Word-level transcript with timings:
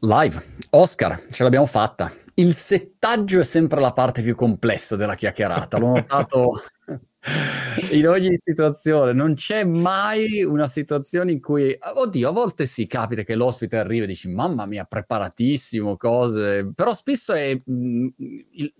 Live. 0.00 0.42
Oscar, 0.70 1.20
ce 1.30 1.42
l'abbiamo 1.42 1.66
fatta. 1.66 2.10
Il 2.34 2.54
settaggio 2.54 3.40
è 3.40 3.44
sempre 3.44 3.80
la 3.80 3.92
parte 3.92 4.22
più 4.22 4.34
complessa 4.34 4.96
della 4.96 5.14
chiacchierata. 5.14 5.76
L'ho 5.78 5.88
notato 5.88 6.62
in 7.92 8.08
ogni 8.08 8.38
situazione. 8.38 9.12
Non 9.12 9.34
c'è 9.34 9.62
mai 9.64 10.42
una 10.42 10.66
situazione 10.66 11.32
in 11.32 11.40
cui, 11.40 11.76
oddio, 11.78 12.28
a 12.28 12.32
volte 12.32 12.64
sì, 12.64 12.86
capita 12.86 13.24
che 13.24 13.34
l'ospite 13.34 13.76
arriva 13.76 14.04
e 14.04 14.08
dici, 14.08 14.28
mamma 14.28 14.64
mia, 14.64 14.84
preparatissimo, 14.84 15.96
cose, 15.98 16.70
però 16.74 16.94
spesso 16.94 17.34
è 17.34 17.60
mh, 17.62 17.72
mm, 17.72 18.08
il, 18.52 18.74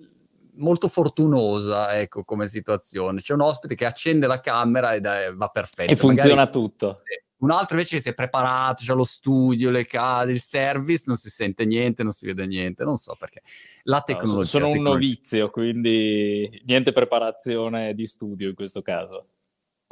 molto 0.54 0.88
fortunosa, 0.88 1.98
ecco, 1.98 2.24
come 2.24 2.46
situazione. 2.46 3.20
C'è 3.20 3.34
un 3.34 3.42
ospite 3.42 3.74
che 3.74 3.84
accende 3.84 4.26
la 4.26 4.40
camera 4.40 4.94
ed 4.94 5.04
è, 5.04 5.34
va 5.34 5.48
perfetto. 5.48 5.92
E 5.92 5.96
funziona 5.96 6.34
Magari, 6.34 6.50
tutto. 6.50 6.96
Sì 6.96 7.28
un 7.40 7.50
altro 7.50 7.76
invece 7.76 8.00
si 8.00 8.08
è 8.08 8.14
preparato, 8.14 8.82
c'ha 8.84 8.94
lo 8.94 9.04
studio, 9.04 9.70
le 9.70 9.86
case, 9.86 10.32
il 10.32 10.40
service, 10.40 11.04
non 11.06 11.16
si 11.16 11.30
sente 11.30 11.64
niente, 11.64 12.02
non 12.02 12.12
si 12.12 12.26
vede 12.26 12.46
niente, 12.46 12.84
non 12.84 12.96
so 12.96 13.16
perché. 13.18 13.42
La 13.84 14.00
tecnologia... 14.00 14.38
No, 14.38 14.44
sono 14.44 14.66
un 14.66 14.72
tecnologia. 14.72 15.06
novizio, 15.06 15.50
quindi 15.50 16.62
niente 16.64 16.92
preparazione 16.92 17.94
di 17.94 18.06
studio 18.06 18.48
in 18.48 18.54
questo 18.54 18.82
caso. 18.82 19.26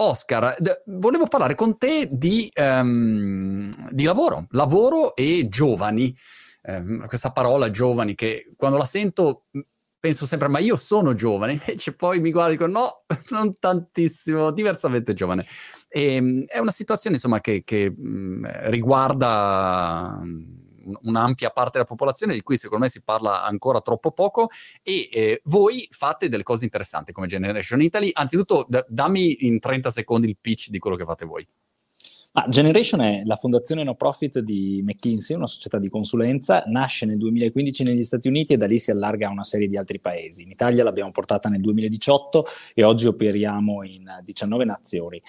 Oscar, 0.01 0.57
d- 0.59 0.83
volevo 0.99 1.27
parlare 1.27 1.55
con 1.55 1.77
te 1.77 2.09
di, 2.11 2.51
um, 2.57 3.67
di 3.91 4.05
lavoro, 4.05 4.47
lavoro 4.51 5.17
e 5.17 5.49
giovani. 5.49 6.15
Um, 6.63 7.07
questa 7.07 7.33
parola 7.33 7.71
giovani 7.71 8.15
che 8.15 8.53
quando 8.57 8.77
la 8.77 8.85
sento 8.85 9.47
penso 10.01 10.27
sempre, 10.27 10.49
ma 10.49 10.59
io 10.59 10.77
sono 10.77 11.15
giovane, 11.15 11.53
invece 11.59 11.95
poi 11.95 12.21
mi 12.21 12.31
guardo 12.31 12.53
e 12.53 12.57
dico 12.57 12.67
no, 12.67 13.05
non 13.31 13.59
tantissimo, 13.59 14.53
diversamente 14.53 15.15
giovane. 15.15 15.45
E, 15.89 16.15
ehm, 16.15 16.45
è 16.47 16.59
una 16.59 16.71
situazione 16.71 17.17
insomma 17.17 17.41
che, 17.41 17.63
che 17.65 17.93
riguarda 18.67 20.23
un'ampia 21.03 21.51
parte 21.51 21.73
della 21.73 21.85
popolazione 21.85 22.35
di 22.35 22.43
cui 22.43 22.57
secondo 22.57 22.85
me 22.85 22.91
si 22.91 23.03
parla 23.03 23.45
ancora 23.45 23.81
troppo 23.81 24.13
poco 24.13 24.49
e 24.83 25.09
eh, 25.13 25.41
voi 25.45 25.87
fate 25.91 26.29
delle 26.29 26.43
cose 26.43 26.65
interessanti 26.65 27.13
come 27.13 27.27
Generation 27.27 27.83
Italy. 27.83 28.11
Anzitutto 28.13 28.67
d- 28.69 28.85
dammi 28.89 29.47
in 29.47 29.59
30 29.59 29.91
secondi 29.91 30.29
il 30.29 30.39
pitch 30.41 30.69
di 30.71 30.79
quello 30.79 30.97
che 30.97 31.05
fate 31.05 31.25
voi. 31.25 31.47
Ah, 32.33 32.47
Generation 32.47 33.01
è 33.01 33.23
la 33.25 33.37
fondazione 33.37 33.83
no 33.83 33.95
profit 33.95 34.41
di 34.41 34.83
McKinsey, 34.85 35.35
una 35.35 35.47
società 35.47 35.79
di 35.79 35.89
consulenza, 35.89 36.63
nasce 36.67 37.07
nel 37.07 37.17
2015 37.17 37.85
negli 37.85 38.03
Stati 38.03 38.29
Uniti 38.29 38.53
e 38.53 38.57
da 38.59 38.67
lì 38.67 38.79
si 38.79 38.91
allarga 38.91 39.29
a 39.29 39.33
una 39.33 39.45
serie 39.45 39.67
di 39.67 39.79
altri 39.79 39.99
paesi. 39.99 40.43
In 40.43 40.51
Italia 40.51 40.85
l'abbiamo 40.85 41.11
portata 41.11 41.49
nel 41.49 41.63
2018 41.63 42.45
e 42.75 42.85
oggi 42.85 43.07
operiamo 43.07 43.83
in 43.83 44.05
19 44.23 44.65
nazioni. 44.67 45.21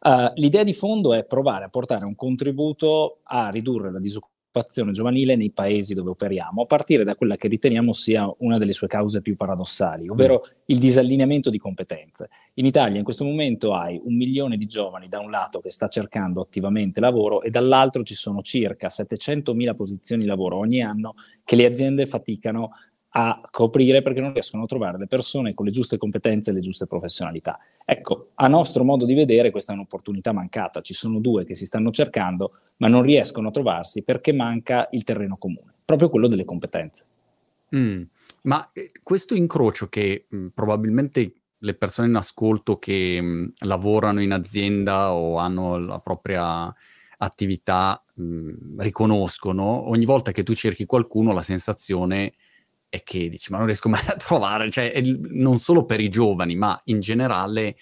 Uh, 0.00 0.26
l'idea 0.34 0.62
di 0.62 0.74
fondo 0.74 1.12
è 1.12 1.24
provare 1.24 1.64
a 1.64 1.68
portare 1.68 2.04
un 2.04 2.14
contributo 2.14 3.18
a 3.24 3.48
ridurre 3.48 3.90
la 3.90 3.98
disoccupazione 3.98 4.36
disoccupazione 4.48 4.92
giovanile 4.92 5.36
nei 5.36 5.50
paesi 5.50 5.94
dove 5.94 6.10
operiamo, 6.10 6.62
a 6.62 6.66
partire 6.66 7.04
da 7.04 7.14
quella 7.14 7.36
che 7.36 7.48
riteniamo 7.48 7.92
sia 7.92 8.30
una 8.38 8.58
delle 8.58 8.72
sue 8.72 8.88
cause 8.88 9.20
più 9.20 9.36
paradossali, 9.36 10.08
ovvero 10.08 10.44
mm. 10.44 10.50
il 10.66 10.78
disallineamento 10.78 11.50
di 11.50 11.58
competenze. 11.58 12.28
In 12.54 12.66
Italia 12.66 12.98
in 12.98 13.04
questo 13.04 13.24
momento 13.24 13.74
hai 13.74 14.00
un 14.02 14.16
milione 14.16 14.56
di 14.56 14.66
giovani 14.66 15.08
da 15.08 15.20
un 15.20 15.30
lato 15.30 15.60
che 15.60 15.70
sta 15.70 15.88
cercando 15.88 16.40
attivamente 16.40 17.00
lavoro 17.00 17.42
e 17.42 17.50
dall'altro 17.50 18.02
ci 18.02 18.14
sono 18.14 18.42
circa 18.42 18.88
700.000 18.88 19.74
posizioni 19.74 20.22
di 20.22 20.28
lavoro 20.28 20.56
ogni 20.56 20.82
anno 20.82 21.14
che 21.44 21.56
le 21.56 21.66
aziende 21.66 22.06
faticano 22.06 22.70
a 22.87 22.87
coprire 23.50 24.02
perché 24.02 24.20
non 24.20 24.32
riescono 24.32 24.64
a 24.64 24.66
trovare 24.66 24.98
le 24.98 25.06
persone 25.06 25.54
con 25.54 25.66
le 25.66 25.72
giuste 25.72 25.96
competenze 25.96 26.50
e 26.50 26.52
le 26.52 26.60
giuste 26.60 26.86
professionalità. 26.86 27.58
Ecco, 27.84 28.30
a 28.34 28.48
nostro 28.48 28.84
modo 28.84 29.04
di 29.04 29.14
vedere 29.14 29.50
questa 29.50 29.72
è 29.72 29.74
un'opportunità 29.74 30.32
mancata, 30.32 30.80
ci 30.82 30.94
sono 30.94 31.18
due 31.18 31.44
che 31.44 31.54
si 31.54 31.66
stanno 31.66 31.90
cercando 31.90 32.52
ma 32.78 32.88
non 32.88 33.02
riescono 33.02 33.48
a 33.48 33.50
trovarsi 33.50 34.02
perché 34.02 34.32
manca 34.32 34.88
il 34.92 35.04
terreno 35.04 35.36
comune, 35.36 35.74
proprio 35.84 36.10
quello 36.10 36.28
delle 36.28 36.44
competenze. 36.44 37.06
Mm, 37.74 38.02
ma 38.42 38.70
eh, 38.72 38.92
questo 39.02 39.34
incrocio 39.34 39.88
che 39.88 40.26
mh, 40.28 40.36
mm, 40.36 40.46
probabilmente 40.48 41.32
le 41.58 41.74
persone 41.74 42.08
in 42.08 42.14
ascolto 42.14 42.78
che 42.78 43.20
mh, 43.20 43.26
mm, 43.26 43.46
lavorano 43.60 44.22
in 44.22 44.32
azienda 44.32 45.12
o 45.12 45.38
hanno 45.38 45.78
la 45.78 45.98
propria 45.98 46.72
attività 47.18 48.02
mh, 48.14 48.80
riconoscono, 48.80 49.88
ogni 49.88 50.04
volta 50.04 50.30
che 50.32 50.44
tu 50.44 50.54
cerchi 50.54 50.86
qualcuno 50.86 51.32
la 51.32 51.42
sensazione 51.42 52.26
è 52.26 52.32
è 52.88 53.02
che 53.02 53.28
dici, 53.28 53.50
ma 53.50 53.58
non 53.58 53.66
riesco 53.66 53.88
mai 53.88 54.04
a 54.06 54.16
trovare, 54.16 54.70
cioè 54.70 55.00
non 55.30 55.58
solo 55.58 55.84
per 55.84 56.00
i 56.00 56.08
giovani, 56.08 56.56
ma 56.56 56.80
in 56.84 57.00
generale 57.00 57.76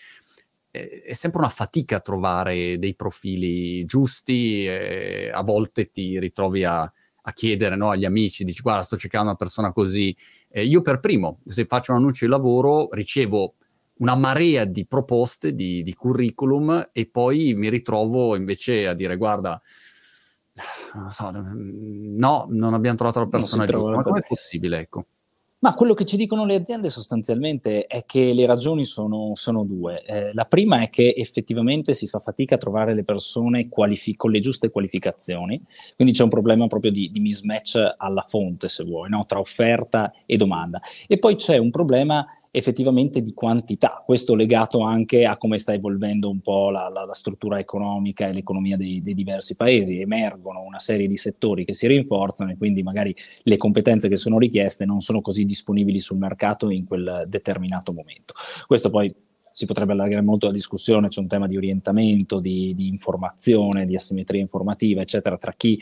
è 0.77 1.13
sempre 1.13 1.41
una 1.41 1.49
fatica 1.49 2.01
trovare 2.01 2.79
dei 2.79 2.95
profili 2.95 3.85
giusti, 3.85 4.67
eh, 4.67 5.31
a 5.33 5.43
volte 5.43 5.91
ti 5.91 6.19
ritrovi 6.19 6.65
a, 6.65 6.81
a 6.83 7.33
chiedere 7.33 7.77
no, 7.77 7.91
agli 7.91 8.05
amici, 8.05 8.45
dici 8.45 8.61
guarda 8.61 8.83
sto 8.83 8.97
cercando 8.97 9.29
una 9.29 9.37
persona 9.37 9.73
così, 9.73 10.15
eh, 10.51 10.65
io 10.65 10.83
per 10.83 11.01
primo, 11.01 11.39
se 11.45 11.65
faccio 11.65 11.93
un 11.93 11.99
annuncio 11.99 12.25
di 12.27 12.31
lavoro, 12.31 12.89
ricevo 12.93 13.55
una 13.99 14.15
marea 14.15 14.65
di 14.65 14.87
proposte, 14.87 15.55
di, 15.55 15.83
di 15.83 15.95
curriculum 15.95 16.91
e 16.93 17.07
poi 17.07 17.55
mi 17.55 17.71
ritrovo 17.71 18.37
invece 18.37 18.87
a 18.87 18.93
dire 18.93 19.17
guarda, 19.17 19.61
non 20.95 21.11
so, 21.11 21.31
no, 21.31 22.47
non 22.51 22.75
abbiamo 22.75 22.97
trovato 22.97 23.21
la 23.21 23.27
persona 23.27 23.65
giusta, 23.65 23.97
ma 23.97 24.03
com'è 24.03 24.23
possibile, 24.27 24.79
ecco? 24.79 25.07
Ma 25.59 25.75
quello 25.75 25.95
che 25.95 26.05
ci 26.05 26.19
dicono 26.19 26.45
le 26.45 26.55
aziende 26.55 26.91
sostanzialmente 26.91 27.87
è 27.87 28.05
che 28.05 28.35
le 28.35 28.45
ragioni 28.45 28.85
sono, 28.85 29.33
sono 29.35 29.65
due. 29.65 30.05
Eh, 30.05 30.35
la 30.35 30.45
prima 30.45 30.83
è 30.83 30.91
che 30.91 31.15
effettivamente 31.17 31.95
si 31.95 32.07
fa 32.07 32.19
fatica 32.19 32.57
a 32.57 32.59
trovare 32.59 32.95
le 32.95 33.05
persone 33.05 33.69
qualifi- 33.69 34.17
con 34.17 34.31
le 34.31 34.41
giuste 34.41 34.71
qualificazioni, 34.71 35.61
quindi 35.97 36.13
c'è 36.13 36.23
un 36.23 36.29
problema 36.29 36.67
proprio 36.67 36.91
di, 36.93 37.11
di 37.11 37.21
mismatch 37.21 37.95
alla 37.97 38.21
fonte, 38.21 38.69
se 38.69 38.85
vuoi, 38.85 39.09
no? 39.09 39.25
tra 39.27 39.41
offerta 39.41 40.13
e 40.27 40.37
domanda. 40.37 40.79
E 41.07 41.19
poi 41.19 41.37
c'è 41.37 41.57
un 41.57 41.71
problema 41.71 42.27
effettivamente 42.57 43.21
di 43.21 43.35
quantità, 43.35 44.03
questo 44.03 44.35
legato 44.35 44.81
anche 44.81 45.27
a 45.27 45.37
come 45.37 45.59
sta 45.59 45.75
evolvendo 45.75 46.31
un 46.31 46.41
po' 46.41 46.71
la, 46.71 46.89
la, 46.89 47.05
la 47.05 47.13
struttura 47.13 47.59
economica 47.59 48.27
e 48.27 48.33
l'economia 48.33 48.79
dei, 48.79 49.03
dei, 49.03 49.13
diversi 49.13 49.57
paesi, 49.57 50.01
emergono 50.01 50.63
una 50.63 50.79
serie 50.79 51.07
di 51.07 51.19
settori 51.19 51.67
che 51.67 51.75
si 51.75 51.87
rinforzano 51.87 52.53
e 52.53 52.57
quindi 52.57 52.83
magari 52.83 53.15
le 53.43 53.57
competenze 53.59 54.09
che 54.09 54.17
sono 54.17 54.39
richieste 54.39 54.87
non 54.87 55.01
sono 55.01 55.21
così 55.21 55.45
disponibili 55.45 56.01
sul 56.01 56.17
mercato 56.17 56.71
in 56.71 56.87
quel 56.87 57.25
determinato 57.29 57.93
momento. 57.93 58.33
Questo 58.67 58.89
poi 58.89 59.15
si 59.53 59.67
potrebbe 59.67 59.93
allargare 59.93 60.23
molto 60.23 60.47
la 60.47 60.53
discussione, 60.53 61.09
c'è 61.09 61.21
un 61.21 61.29
tema 61.29 61.47
di 61.47 61.59
orientamento, 61.59 62.41
di, 62.41 62.75
di, 62.75 62.89
informazione, 62.89 63.85
di 63.85 63.95
asimmetria 63.95 64.41
informativa, 64.41 65.03
eccetera, 65.03 65.37
tra 65.37 65.53
chi 65.53 65.79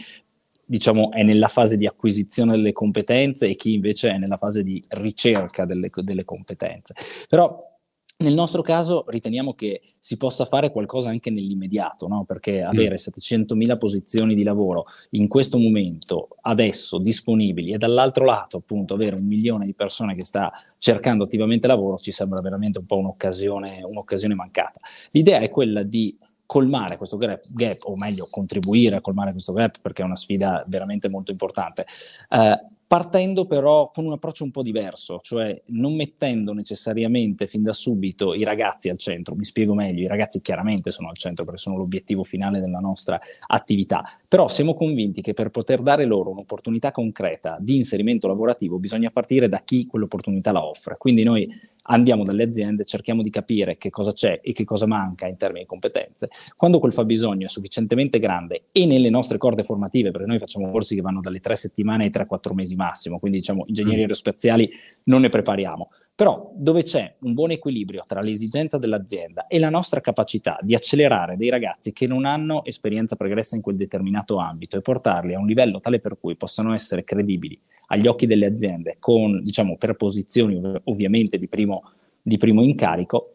diciamo, 0.66 1.12
è 1.12 1.22
nella 1.22 1.48
fase 1.48 1.76
di 1.76 1.86
acquisizione 1.86 2.52
delle 2.52 2.72
competenze 2.72 3.46
e 3.48 3.54
chi 3.54 3.74
invece 3.74 4.10
è 4.10 4.18
nella 4.18 4.36
fase 4.36 4.62
di 4.62 4.82
ricerca 4.88 5.64
delle, 5.64 5.90
delle 6.02 6.24
competenze. 6.24 6.94
Però 7.28 7.72
nel 8.16 8.34
nostro 8.34 8.62
caso 8.62 9.04
riteniamo 9.08 9.54
che 9.54 9.80
si 9.98 10.16
possa 10.16 10.44
fare 10.44 10.70
qualcosa 10.70 11.10
anche 11.10 11.30
nell'immediato, 11.30 12.06
no? 12.06 12.24
perché 12.24 12.62
mm. 12.62 12.66
avere 12.66 12.94
700.000 12.94 13.76
posizioni 13.76 14.34
di 14.34 14.44
lavoro 14.44 14.86
in 15.10 15.26
questo 15.26 15.58
momento, 15.58 16.28
adesso 16.42 16.98
disponibili, 16.98 17.72
e 17.72 17.76
dall'altro 17.76 18.24
lato 18.24 18.58
appunto 18.58 18.94
avere 18.94 19.16
un 19.16 19.26
milione 19.26 19.66
di 19.66 19.74
persone 19.74 20.14
che 20.14 20.24
sta 20.24 20.52
cercando 20.78 21.24
attivamente 21.24 21.66
lavoro, 21.66 21.98
ci 21.98 22.12
sembra 22.12 22.40
veramente 22.40 22.78
un 22.78 22.86
po' 22.86 22.98
un'occasione, 22.98 23.82
un'occasione 23.82 24.34
mancata. 24.34 24.78
L'idea 25.10 25.40
è 25.40 25.50
quella 25.50 25.82
di 25.82 26.16
colmare 26.54 26.96
questo 26.96 27.16
gap, 27.16 27.42
o 27.82 27.96
meglio 27.96 28.28
contribuire 28.30 28.94
a 28.94 29.00
colmare 29.00 29.32
questo 29.32 29.52
gap 29.52 29.80
perché 29.82 30.02
è 30.02 30.04
una 30.04 30.14
sfida 30.14 30.64
veramente 30.68 31.08
molto 31.08 31.32
importante. 31.32 31.84
Eh, 32.28 32.66
partendo 32.86 33.44
però 33.44 33.90
con 33.90 34.04
un 34.04 34.12
approccio 34.12 34.44
un 34.44 34.52
po' 34.52 34.62
diverso, 34.62 35.18
cioè 35.20 35.60
non 35.70 35.96
mettendo 35.96 36.52
necessariamente 36.52 37.48
fin 37.48 37.64
da 37.64 37.72
subito 37.72 38.34
i 38.34 38.44
ragazzi 38.44 38.88
al 38.88 38.98
centro, 38.98 39.34
mi 39.34 39.44
spiego 39.44 39.74
meglio, 39.74 40.04
i 40.04 40.06
ragazzi 40.06 40.40
chiaramente 40.40 40.92
sono 40.92 41.08
al 41.08 41.16
centro 41.16 41.44
perché 41.44 41.58
sono 41.58 41.76
l'obiettivo 41.76 42.22
finale 42.22 42.60
della 42.60 42.78
nostra 42.78 43.18
attività, 43.48 44.04
però 44.28 44.46
siamo 44.46 44.74
convinti 44.74 45.22
che 45.22 45.34
per 45.34 45.50
poter 45.50 45.82
dare 45.82 46.04
loro 46.04 46.30
un'opportunità 46.30 46.92
concreta 46.92 47.56
di 47.58 47.74
inserimento 47.74 48.28
lavorativo 48.28 48.78
bisogna 48.78 49.10
partire 49.10 49.48
da 49.48 49.58
chi 49.64 49.88
quell'opportunità 49.88 50.52
la 50.52 50.64
offre, 50.64 50.96
quindi 50.98 51.24
noi 51.24 51.48
andiamo 51.84 52.24
dalle 52.24 52.44
aziende, 52.44 52.84
cerchiamo 52.84 53.22
di 53.22 53.30
capire 53.30 53.76
che 53.76 53.90
cosa 53.90 54.12
c'è 54.12 54.40
e 54.42 54.52
che 54.52 54.64
cosa 54.64 54.86
manca 54.86 55.26
in 55.26 55.36
termini 55.36 55.60
di 55.60 55.66
competenze. 55.66 56.28
Quando 56.56 56.78
quel 56.78 56.92
fabbisogno 56.92 57.46
è 57.46 57.48
sufficientemente 57.48 58.18
grande 58.18 58.64
e 58.72 58.86
nelle 58.86 59.10
nostre 59.10 59.38
corde 59.38 59.64
formative, 59.64 60.10
perché 60.10 60.26
noi 60.26 60.38
facciamo 60.38 60.70
corsi 60.70 60.94
che 60.94 61.00
vanno 61.00 61.20
dalle 61.20 61.40
tre 61.40 61.56
settimane 61.56 62.04
ai 62.04 62.10
tre, 62.10 62.26
quattro 62.26 62.54
mesi 62.54 62.76
massimo, 62.76 63.18
quindi 63.18 63.38
diciamo 63.38 63.64
ingegneri 63.66 63.98
mm. 63.98 64.00
aerospaziali 64.00 64.70
non 65.04 65.20
ne 65.20 65.28
prepariamo. 65.28 65.88
Però 66.16 66.52
dove 66.54 66.84
c'è 66.84 67.16
un 67.22 67.34
buon 67.34 67.50
equilibrio 67.50 68.04
tra 68.06 68.20
l'esigenza 68.20 68.78
dell'azienda 68.78 69.48
e 69.48 69.58
la 69.58 69.68
nostra 69.68 70.00
capacità 70.00 70.56
di 70.62 70.74
accelerare 70.74 71.36
dei 71.36 71.50
ragazzi 71.50 71.92
che 71.92 72.06
non 72.06 72.24
hanno 72.24 72.64
esperienza 72.64 73.16
pregressa 73.16 73.56
in 73.56 73.62
quel 73.62 73.74
determinato 73.74 74.36
ambito 74.36 74.76
e 74.76 74.80
portarli 74.80 75.34
a 75.34 75.40
un 75.40 75.46
livello 75.46 75.80
tale 75.80 75.98
per 75.98 76.16
cui 76.20 76.36
possano 76.36 76.72
essere 76.72 77.02
credibili 77.02 77.60
agli 77.86 78.06
occhi 78.06 78.26
delle 78.26 78.46
aziende, 78.46 78.96
con, 79.00 79.42
diciamo, 79.42 79.76
per 79.76 79.96
posizioni 79.96 80.54
ov- 80.54 80.82
ovviamente 80.84 81.36
di 81.36 81.48
primo, 81.48 81.82
di 82.22 82.38
primo 82.38 82.62
incarico, 82.62 83.34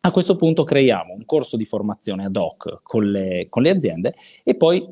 a 0.00 0.10
questo 0.10 0.36
punto 0.36 0.64
creiamo 0.64 1.14
un 1.14 1.24
corso 1.24 1.56
di 1.56 1.64
formazione 1.64 2.26
ad 2.26 2.36
hoc 2.36 2.80
con 2.82 3.10
le, 3.10 3.46
con 3.48 3.62
le, 3.62 3.70
aziende 3.70 4.14
e 4.44 4.54
poi 4.54 4.86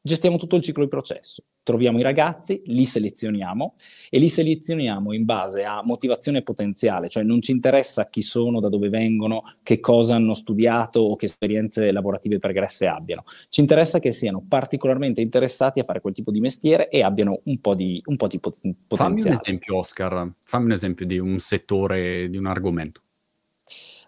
gestiamo 0.00 0.38
tutto 0.38 0.56
il 0.56 0.62
ciclo 0.62 0.84
di 0.84 0.88
processo 0.88 1.42
troviamo 1.68 1.98
i 1.98 2.02
ragazzi, 2.02 2.62
li 2.64 2.86
selezioniamo 2.86 3.74
e 4.08 4.18
li 4.18 4.30
selezioniamo 4.30 5.12
in 5.12 5.26
base 5.26 5.64
a 5.64 5.82
motivazione 5.84 6.40
potenziale, 6.40 7.08
cioè 7.08 7.22
non 7.24 7.42
ci 7.42 7.52
interessa 7.52 8.08
chi 8.08 8.22
sono, 8.22 8.58
da 8.58 8.70
dove 8.70 8.88
vengono, 8.88 9.42
che 9.62 9.78
cosa 9.78 10.14
hanno 10.14 10.32
studiato 10.32 11.00
o 11.00 11.14
che 11.14 11.26
esperienze 11.26 11.92
lavorative 11.92 12.38
pregresse 12.38 12.86
abbiano. 12.86 13.24
Ci 13.50 13.60
interessa 13.60 13.98
che 13.98 14.12
siano 14.12 14.42
particolarmente 14.48 15.20
interessati 15.20 15.78
a 15.78 15.84
fare 15.84 16.00
quel 16.00 16.14
tipo 16.14 16.30
di 16.30 16.40
mestiere 16.40 16.88
e 16.88 17.02
abbiano 17.02 17.42
un 17.44 17.60
po' 17.60 17.74
di, 17.74 18.00
un 18.06 18.16
po 18.16 18.28
di 18.28 18.38
potenziale. 18.40 18.78
Fammi 18.88 19.20
un 19.20 19.28
esempio, 19.28 19.76
Oscar, 19.76 20.32
fammi 20.44 20.64
un 20.64 20.72
esempio 20.72 21.04
di 21.04 21.18
un 21.18 21.38
settore, 21.38 22.30
di 22.30 22.38
un 22.38 22.46
argomento. 22.46 23.02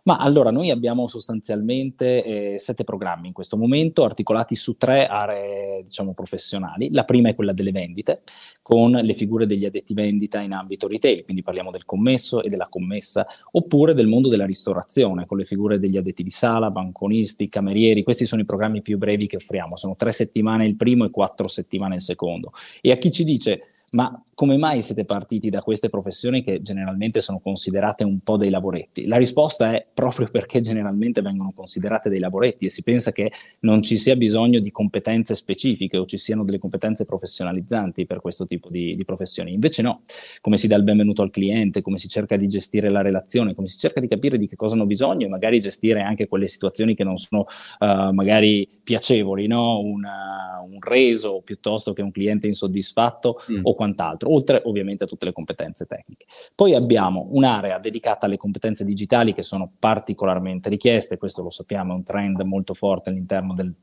Ma 0.04 0.16
allora 0.16 0.50
noi 0.50 0.70
abbiamo 0.70 1.06
sostanzialmente 1.06 2.22
eh, 2.22 2.58
sette 2.58 2.84
programmi 2.84 3.28
in 3.28 3.32
questo 3.32 3.56
momento, 3.56 4.04
articolati 4.04 4.54
su 4.54 4.76
tre 4.76 5.06
aree 5.06 5.82
diciamo, 5.82 6.14
professionali. 6.14 6.90
La 6.92 7.04
prima 7.04 7.28
è 7.28 7.34
quella 7.34 7.52
delle 7.52 7.72
vendite, 7.72 8.22
con 8.62 8.92
le 8.92 9.12
figure 9.14 9.46
degli 9.46 9.64
addetti 9.64 9.94
vendita 9.94 10.40
in 10.40 10.52
ambito 10.52 10.88
retail, 10.88 11.24
quindi 11.24 11.42
parliamo 11.42 11.70
del 11.70 11.84
commesso 11.84 12.42
e 12.42 12.48
della 12.48 12.68
commessa, 12.68 13.26
oppure 13.52 13.94
del 13.94 14.06
mondo 14.06 14.28
della 14.28 14.46
ristorazione, 14.46 15.26
con 15.26 15.38
le 15.38 15.44
figure 15.44 15.78
degli 15.78 15.96
addetti 15.96 16.22
di 16.22 16.30
sala, 16.30 16.70
banconisti, 16.70 17.48
camerieri. 17.48 18.02
Questi 18.02 18.24
sono 18.24 18.42
i 18.42 18.46
programmi 18.46 18.82
più 18.82 18.98
brevi 18.98 19.26
che 19.26 19.36
offriamo, 19.36 19.76
sono 19.76 19.96
tre 19.96 20.12
settimane 20.12 20.66
il 20.66 20.76
primo 20.76 21.04
e 21.04 21.10
quattro 21.10 21.48
settimane 21.48 21.96
il 21.96 22.02
secondo. 22.02 22.52
E 22.80 22.90
a 22.90 22.96
chi 22.96 23.10
ci 23.10 23.24
dice 23.24 23.69
ma 23.92 24.22
come 24.34 24.56
mai 24.56 24.82
siete 24.82 25.04
partiti 25.04 25.50
da 25.50 25.62
queste 25.62 25.88
professioni 25.88 26.42
che 26.42 26.62
generalmente 26.62 27.20
sono 27.20 27.40
considerate 27.40 28.04
un 28.04 28.20
po' 28.20 28.36
dei 28.36 28.50
lavoretti? 28.50 29.06
La 29.06 29.16
risposta 29.16 29.72
è 29.74 29.86
proprio 29.92 30.28
perché 30.30 30.60
generalmente 30.60 31.22
vengono 31.22 31.52
considerate 31.54 32.08
dei 32.08 32.20
lavoretti 32.20 32.66
e 32.66 32.70
si 32.70 32.82
pensa 32.82 33.10
che 33.10 33.32
non 33.60 33.82
ci 33.82 33.96
sia 33.96 34.16
bisogno 34.16 34.60
di 34.60 34.70
competenze 34.70 35.34
specifiche 35.34 35.98
o 35.98 36.06
ci 36.06 36.18
siano 36.18 36.44
delle 36.44 36.58
competenze 36.58 37.04
professionalizzanti 37.04 38.06
per 38.06 38.20
questo 38.20 38.46
tipo 38.46 38.68
di, 38.68 38.94
di 38.94 39.04
professioni. 39.04 39.52
Invece 39.52 39.82
no, 39.82 40.02
come 40.40 40.56
si 40.56 40.68
dà 40.68 40.76
il 40.76 40.84
benvenuto 40.84 41.22
al 41.22 41.30
cliente, 41.30 41.82
come 41.82 41.98
si 41.98 42.08
cerca 42.08 42.36
di 42.36 42.46
gestire 42.46 42.90
la 42.90 43.02
relazione, 43.02 43.54
come 43.54 43.66
si 43.66 43.78
cerca 43.78 44.00
di 44.00 44.08
capire 44.08 44.38
di 44.38 44.46
che 44.46 44.56
cosa 44.56 44.74
hanno 44.74 44.86
bisogno 44.86 45.26
e 45.26 45.28
magari 45.28 45.58
gestire 45.58 46.00
anche 46.00 46.28
quelle 46.28 46.46
situazioni 46.46 46.94
che 46.94 47.04
non 47.04 47.16
sono 47.16 47.46
uh, 47.80 48.12
magari 48.12 48.68
piacevoli, 48.82 49.46
no? 49.46 49.80
Una, 49.80 50.64
un 50.64 50.78
reso 50.80 51.42
piuttosto 51.44 51.92
che 51.92 52.02
un 52.02 52.10
cliente 52.10 52.46
insoddisfatto 52.46 53.40
mm. 53.50 53.60
o 53.62 53.74
quant'altro, 53.80 54.30
oltre 54.30 54.60
ovviamente 54.66 55.04
a 55.04 55.06
tutte 55.06 55.24
le 55.24 55.32
competenze 55.32 55.86
tecniche. 55.86 56.26
Poi 56.54 56.74
abbiamo 56.74 57.28
un'area 57.30 57.78
dedicata 57.78 58.26
alle 58.26 58.36
competenze 58.36 58.84
digitali 58.84 59.32
che 59.32 59.42
sono 59.42 59.72
particolarmente 59.78 60.68
richieste, 60.68 61.16
questo 61.16 61.42
lo 61.42 61.48
sappiamo, 61.48 61.94
è 61.94 61.96
un 61.96 62.04
trend 62.04 62.42
molto 62.42 62.74
forte 62.74 63.08
all'interno 63.08 63.54
del, 63.54 63.74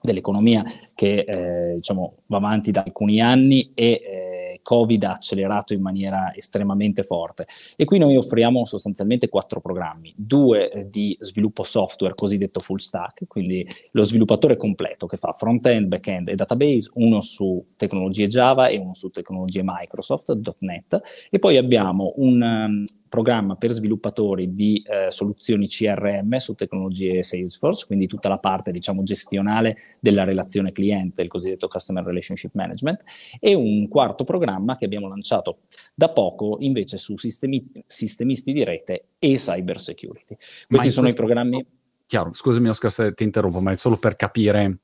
dell'economia 0.00 0.64
che 0.94 1.18
eh, 1.28 1.74
diciamo, 1.74 2.22
va 2.28 2.38
avanti 2.38 2.70
da 2.70 2.82
alcuni 2.82 3.20
anni 3.20 3.72
e 3.74 4.00
eh, 4.02 4.35
Covid 4.66 5.04
ha 5.04 5.12
accelerato 5.12 5.74
in 5.74 5.80
maniera 5.80 6.34
estremamente 6.34 7.04
forte. 7.04 7.44
E 7.76 7.84
qui 7.84 7.98
noi 7.98 8.16
offriamo 8.16 8.64
sostanzialmente 8.64 9.28
quattro 9.28 9.60
programmi, 9.60 10.12
due 10.16 10.70
eh, 10.72 10.90
di 10.90 11.16
sviluppo 11.20 11.62
software 11.62 12.14
cosiddetto 12.14 12.58
full 12.58 12.78
stack, 12.78 13.28
quindi 13.28 13.64
lo 13.92 14.02
sviluppatore 14.02 14.56
completo 14.56 15.06
che 15.06 15.18
fa 15.18 15.32
front-end, 15.32 15.86
back-end 15.86 16.30
e 16.30 16.34
database, 16.34 16.90
uno 16.94 17.20
su 17.20 17.64
tecnologie 17.76 18.26
Java 18.26 18.66
e 18.66 18.76
uno 18.78 18.94
su 18.94 19.10
tecnologie 19.10 19.62
Microsoft.NET, 19.62 21.00
e 21.30 21.38
poi 21.38 21.58
abbiamo 21.58 22.14
un 22.16 22.42
um, 22.42 22.86
programma 23.08 23.56
per 23.56 23.70
sviluppatori 23.70 24.54
di 24.54 24.82
eh, 24.82 25.10
soluzioni 25.10 25.68
CRM 25.68 26.36
su 26.36 26.54
tecnologie 26.54 27.22
Salesforce, 27.22 27.86
quindi 27.86 28.06
tutta 28.06 28.28
la 28.28 28.38
parte 28.38 28.72
diciamo 28.72 29.02
gestionale 29.02 29.76
della 30.00 30.24
relazione 30.24 30.72
cliente, 30.72 31.22
il 31.22 31.28
cosiddetto 31.28 31.68
Customer 31.68 32.04
Relationship 32.04 32.54
Management, 32.54 33.02
e 33.38 33.54
un 33.54 33.88
quarto 33.88 34.24
programma 34.24 34.76
che 34.76 34.84
abbiamo 34.84 35.08
lanciato 35.08 35.60
da 35.94 36.10
poco 36.10 36.56
invece 36.60 36.96
su 36.96 37.16
sistemi, 37.16 37.62
sistemisti 37.86 38.52
di 38.52 38.64
rete 38.64 39.08
e 39.18 39.34
cyber 39.34 39.80
security. 39.80 40.36
Questi 40.68 40.90
sono 40.90 41.08
i 41.08 41.14
programmi... 41.14 41.64
Chiaro, 42.06 42.32
scusami 42.32 42.68
Oscar 42.68 42.92
se 42.92 43.14
ti 43.14 43.24
interrompo, 43.24 43.60
ma 43.60 43.72
è 43.72 43.76
solo 43.76 43.96
per 43.96 44.14
capire 44.14 44.78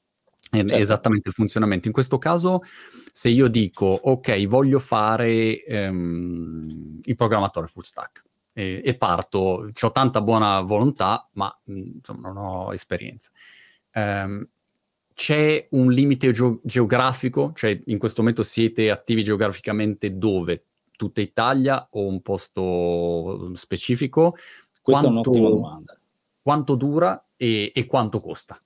Certo. 0.55 0.75
esattamente 0.75 1.31
il 1.31 1.35
funzionamento. 1.35 1.87
In 1.87 1.95
questo 1.95 2.19
caso, 2.19 2.61
se 3.11 3.31
io 3.31 3.49
dico, 3.49 3.87
ok, 3.87 4.47
voglio 4.47 4.79
fare 4.79 5.65
ehm, 5.65 7.01
il 7.05 7.17
programmatore 7.17 7.69
full 7.69 7.83
stack 7.83 8.23
e, 8.53 8.83
e 8.85 8.95
parto, 8.95 9.71
ho 9.81 9.93
tanta 9.93 10.21
buona 10.21 10.61
volontà, 10.61 11.27
ma 11.33 11.59
insomma, 11.65 12.31
non 12.31 12.45
ho 12.45 12.73
esperienza. 12.75 13.31
Um, 13.95 14.47
c'è 15.15 15.69
un 15.71 15.91
limite 15.91 16.33
ge- 16.33 16.61
geografico? 16.65 17.53
Cioè, 17.55 17.81
in 17.87 17.99
questo 17.99 18.21
momento 18.21 18.43
siete 18.43 18.91
attivi 18.91 19.25
geograficamente 19.25 20.19
dove? 20.19 20.67
Tutta 20.95 21.23
Italia 21.23 21.89
o 21.93 22.07
un 22.07 22.21
posto 22.21 23.53
specifico? 23.55 24.37
Questa 24.83 25.03
quanto, 25.03 25.09
è 25.09 25.11
un'ottima 25.11 25.49
domanda. 25.49 25.99
Quanto 26.43 26.75
dura 26.75 27.27
e, 27.37 27.73
e 27.75 27.87
quanto 27.87 28.21
costa? 28.21 28.63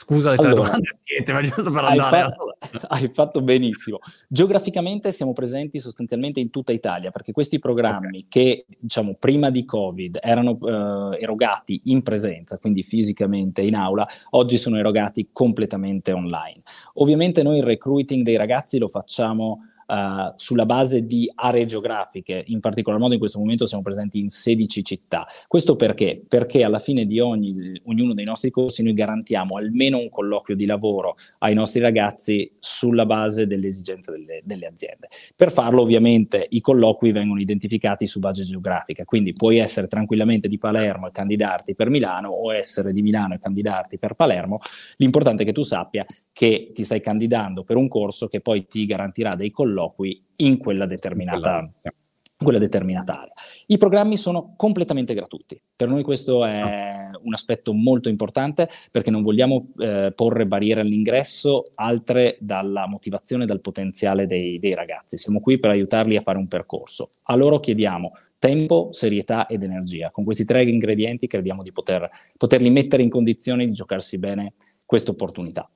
Scusa 0.00 0.30
le 0.30 0.36
allora, 0.36 0.54
domande 0.54 0.90
schiette, 0.90 1.32
ma 1.32 1.42
giusto 1.42 1.72
per 1.72 1.82
andare. 1.82 2.16
Hai, 2.16 2.30
fa- 2.30 2.86
hai 2.86 3.10
fatto 3.12 3.42
benissimo. 3.42 3.98
Geograficamente 4.28 5.10
siamo 5.10 5.32
presenti 5.32 5.80
sostanzialmente 5.80 6.38
in 6.38 6.50
tutta 6.50 6.70
Italia, 6.70 7.10
perché 7.10 7.32
questi 7.32 7.58
programmi 7.58 8.18
okay. 8.18 8.26
che, 8.28 8.66
diciamo, 8.78 9.16
prima 9.18 9.50
di 9.50 9.64
Covid 9.64 10.20
erano 10.22 10.56
eh, 10.62 11.20
erogati 11.20 11.80
in 11.86 12.02
presenza, 12.02 12.58
quindi 12.58 12.84
fisicamente 12.84 13.60
in 13.62 13.74
aula, 13.74 14.06
oggi 14.30 14.56
sono 14.56 14.78
erogati 14.78 15.30
completamente 15.32 16.12
online. 16.12 16.62
Ovviamente 16.94 17.42
noi 17.42 17.58
il 17.58 17.64
recruiting 17.64 18.22
dei 18.22 18.36
ragazzi 18.36 18.78
lo 18.78 18.86
facciamo 18.86 19.64
uh, 19.88 20.32
sulla 20.36 20.66
base 20.66 21.04
di 21.04 21.30
aree 21.34 21.64
geografiche, 21.64 22.44
in 22.46 22.60
particolar 22.60 23.00
modo 23.00 23.14
in 23.14 23.18
questo 23.18 23.38
momento 23.38 23.66
siamo 23.66 23.82
presenti 23.82 24.18
in 24.18 24.28
16 24.28 24.84
città. 24.84 25.26
Questo 25.46 25.76
perché? 25.76 26.22
Perché 26.26 26.62
alla 26.62 26.78
fine 26.78 27.06
di 27.06 27.18
ogni, 27.18 27.80
ognuno 27.86 28.14
dei 28.14 28.24
nostri 28.24 28.50
corsi 28.50 28.82
noi 28.82 28.94
garantiamo 28.94 29.56
almeno 29.56 29.98
un 29.98 30.10
colloquio 30.10 30.56
di 30.56 30.66
lavoro 30.66 31.16
ai 31.38 31.54
nostri 31.54 31.80
ragazzi 31.80 32.50
sulla 32.58 33.06
base 33.06 33.46
delle 33.46 33.68
esigenze 33.68 34.12
delle, 34.12 34.42
delle 34.44 34.66
aziende. 34.66 35.08
Per 35.34 35.50
farlo 35.50 35.82
ovviamente 35.82 36.46
i 36.50 36.60
colloqui 36.60 37.12
vengono 37.12 37.40
identificati 37.40 38.06
su 38.06 38.20
base 38.20 38.44
geografica, 38.44 39.04
quindi 39.04 39.32
puoi 39.32 39.58
essere 39.58 39.86
tranquillamente 39.86 40.48
di 40.48 40.58
Palermo 40.58 41.08
e 41.08 41.10
candidarti 41.10 41.74
per 41.74 41.88
Milano 41.88 42.28
o 42.28 42.54
essere 42.54 42.92
di 42.92 43.02
Milano 43.02 43.34
e 43.34 43.38
candidarti 43.38 43.98
per 43.98 44.14
Palermo. 44.14 44.58
L'importante 44.96 45.42
è 45.42 45.46
che 45.46 45.52
tu 45.52 45.62
sappia 45.62 46.04
che 46.32 46.70
ti 46.74 46.84
stai 46.84 47.00
candidando 47.00 47.64
per 47.64 47.76
un 47.76 47.88
corso 47.88 48.28
che 48.28 48.40
poi 48.40 48.66
ti 48.66 48.86
garantirà 48.86 49.34
dei 49.34 49.50
colloqui 49.50 49.77
colloqui 49.78 50.24
in 50.36 50.58
quella 50.58 50.86
determinata, 50.86 51.58
in 51.58 51.70
quella, 51.80 51.96
quella 52.36 52.58
determinata 52.58 53.20
area. 53.20 53.32
I 53.66 53.78
programmi 53.78 54.16
sono 54.16 54.54
completamente 54.56 55.14
gratuiti. 55.14 55.60
Per 55.74 55.88
noi 55.88 56.02
questo 56.02 56.44
è 56.44 56.58
ah. 56.58 57.10
un 57.22 57.32
aspetto 57.32 57.72
molto 57.72 58.08
importante 58.08 58.68
perché 58.90 59.10
non 59.10 59.22
vogliamo 59.22 59.72
eh, 59.78 60.12
porre 60.14 60.46
barriere 60.46 60.80
all'ingresso 60.80 61.64
altre 61.74 62.36
dalla 62.40 62.86
motivazione 62.86 63.44
e 63.44 63.46
dal 63.46 63.60
potenziale 63.60 64.26
dei, 64.26 64.58
dei 64.58 64.74
ragazzi. 64.74 65.16
Siamo 65.16 65.40
qui 65.40 65.58
per 65.58 65.70
aiutarli 65.70 66.16
a 66.16 66.22
fare 66.22 66.38
un 66.38 66.48
percorso. 66.48 67.10
A 67.24 67.36
loro 67.36 67.60
chiediamo 67.60 68.12
tempo, 68.38 68.88
serietà 68.92 69.46
ed 69.46 69.62
energia. 69.62 70.10
Con 70.10 70.24
questi 70.24 70.44
tre 70.44 70.62
ingredienti 70.62 71.26
crediamo 71.26 71.62
di 71.62 71.72
poter, 71.72 72.08
poterli 72.36 72.70
mettere 72.70 73.02
in 73.02 73.10
condizione 73.10 73.66
di 73.66 73.72
giocarsi 73.72 74.18
bene 74.18 74.54
questa 74.86 75.10
opportunità. 75.10 75.68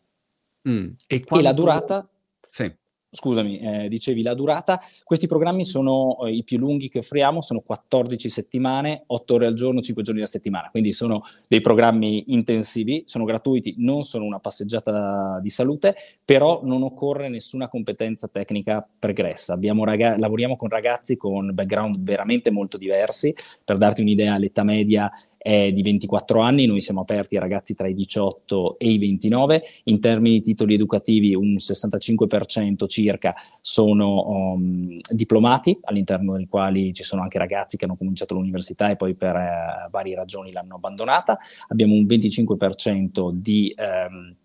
Mm. 0.68 0.90
E, 1.08 1.24
quando... 1.24 1.44
e, 1.44 1.48
la 1.48 1.54
durata? 1.54 2.08
Sì 2.48 2.72
scusami, 3.14 3.58
eh, 3.58 3.88
dicevi 3.88 4.22
la 4.22 4.32
durata, 4.32 4.80
questi 5.04 5.26
programmi 5.26 5.66
sono 5.66 6.24
eh, 6.24 6.32
i 6.32 6.44
più 6.44 6.56
lunghi 6.56 6.88
che 6.88 7.00
offriamo, 7.00 7.42
sono 7.42 7.60
14 7.60 8.30
settimane, 8.30 9.04
8 9.06 9.34
ore 9.34 9.46
al 9.46 9.52
giorno, 9.52 9.82
5 9.82 10.02
giorni 10.02 10.20
alla 10.20 10.30
settimana, 10.30 10.70
quindi 10.70 10.92
sono 10.92 11.22
dei 11.46 11.60
programmi 11.60 12.32
intensivi, 12.32 13.04
sono 13.06 13.24
gratuiti, 13.24 13.74
non 13.78 14.02
sono 14.02 14.24
una 14.24 14.38
passeggiata 14.38 15.38
di 15.42 15.50
salute, 15.50 15.94
però 16.24 16.60
non 16.64 16.82
occorre 16.82 17.28
nessuna 17.28 17.68
competenza 17.68 18.28
tecnica 18.28 18.86
pregressa. 18.98 19.58
Raga- 19.60 20.16
lavoriamo 20.16 20.56
con 20.56 20.70
ragazzi 20.70 21.16
con 21.18 21.52
background 21.52 21.98
veramente 22.02 22.50
molto 22.50 22.78
diversi, 22.78 23.34
per 23.62 23.76
darti 23.76 24.00
un'idea 24.00 24.38
l'età 24.38 24.64
media 24.64 25.12
è 25.42 25.72
di 25.72 25.82
24 25.82 26.40
anni, 26.40 26.66
noi 26.66 26.80
siamo 26.80 27.00
aperti 27.00 27.36
a 27.36 27.40
ragazzi 27.40 27.74
tra 27.74 27.88
i 27.88 27.94
18 27.94 28.78
e 28.78 28.90
i 28.90 28.98
29, 28.98 29.62
in 29.84 29.98
termini 29.98 30.36
di 30.36 30.42
titoli 30.42 30.74
educativi 30.74 31.34
un 31.34 31.54
65% 31.54 32.86
circa 32.86 33.34
sono 33.60 34.28
um, 34.28 34.96
diplomati, 35.10 35.76
all'interno 35.82 36.36
dei 36.36 36.46
quali 36.46 36.94
ci 36.94 37.02
sono 37.02 37.22
anche 37.22 37.38
ragazzi 37.38 37.76
che 37.76 37.86
hanno 37.86 37.96
cominciato 37.96 38.34
l'università 38.34 38.88
e 38.90 38.96
poi 38.96 39.14
per 39.14 39.34
eh, 39.34 39.88
varie 39.90 40.14
ragioni 40.14 40.52
l'hanno 40.52 40.76
abbandonata, 40.76 41.38
abbiamo 41.68 41.94
un 41.94 42.04
25% 42.04 43.30
di... 43.32 43.74
Um, 43.76 44.36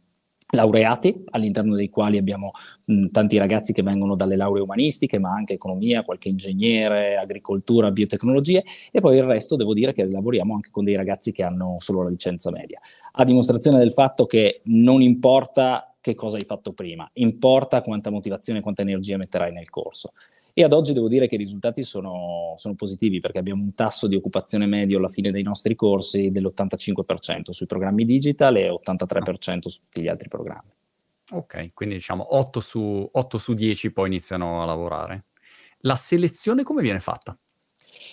laureati, 0.49 1.23
all'interno 1.31 1.75
dei 1.75 1.89
quali 1.89 2.17
abbiamo 2.17 2.51
mh, 2.85 3.07
tanti 3.07 3.37
ragazzi 3.37 3.73
che 3.73 3.83
vengono 3.83 4.15
dalle 4.15 4.35
lauree 4.37 4.63
umanistiche, 4.63 5.19
ma 5.19 5.31
anche 5.31 5.53
economia, 5.53 6.03
qualche 6.03 6.29
ingegnere, 6.29 7.17
agricoltura, 7.17 7.91
biotecnologie, 7.91 8.63
e 8.91 9.01
poi 9.01 9.17
il 9.17 9.23
resto 9.23 9.55
devo 9.55 9.73
dire 9.73 9.93
che 9.93 10.09
lavoriamo 10.09 10.53
anche 10.53 10.69
con 10.71 10.85
dei 10.85 10.95
ragazzi 10.95 11.31
che 11.31 11.43
hanno 11.43 11.75
solo 11.79 12.03
la 12.03 12.09
licenza 12.09 12.49
media. 12.51 12.79
A 13.13 13.23
dimostrazione 13.25 13.77
del 13.79 13.91
fatto 13.91 14.25
che 14.25 14.61
non 14.65 15.01
importa 15.01 15.95
che 15.99 16.15
cosa 16.15 16.37
hai 16.37 16.45
fatto 16.45 16.71
prima, 16.71 17.09
importa 17.13 17.81
quanta 17.81 18.09
motivazione 18.09 18.59
e 18.59 18.61
quanta 18.61 18.81
energia 18.81 19.17
metterai 19.17 19.51
nel 19.51 19.69
corso. 19.69 20.13
E 20.59 20.63
ad 20.63 20.73
oggi 20.73 20.91
devo 20.91 21.07
dire 21.07 21.27
che 21.27 21.35
i 21.35 21.37
risultati 21.37 21.83
sono, 21.83 22.55
sono, 22.57 22.73
positivi 22.73 23.19
perché 23.19 23.37
abbiamo 23.37 23.61
un 23.61 23.75
tasso 23.75 24.07
di 24.07 24.15
occupazione 24.15 24.65
medio 24.65 24.97
alla 24.97 25.07
fine 25.07 25.29
dei 25.29 25.43
nostri 25.43 25.75
corsi 25.75 26.31
dell'85% 26.31 27.51
sui 27.51 27.67
programmi 27.67 28.05
digital 28.05 28.57
e 28.57 28.67
83% 28.67 29.67
su 29.67 29.81
tutti 29.81 30.01
gli 30.01 30.07
altri 30.07 30.29
programmi. 30.29 30.71
Ok, 31.33 31.73
quindi 31.75 31.93
diciamo 31.93 32.35
8 32.35 32.59
su, 32.59 33.07
8 33.11 33.37
su 33.37 33.53
10 33.53 33.91
poi 33.91 34.07
iniziano 34.07 34.63
a 34.63 34.65
lavorare. 34.65 35.25
La 35.81 35.95
selezione 35.95 36.63
come 36.63 36.81
viene 36.81 37.01
fatta? 37.01 37.37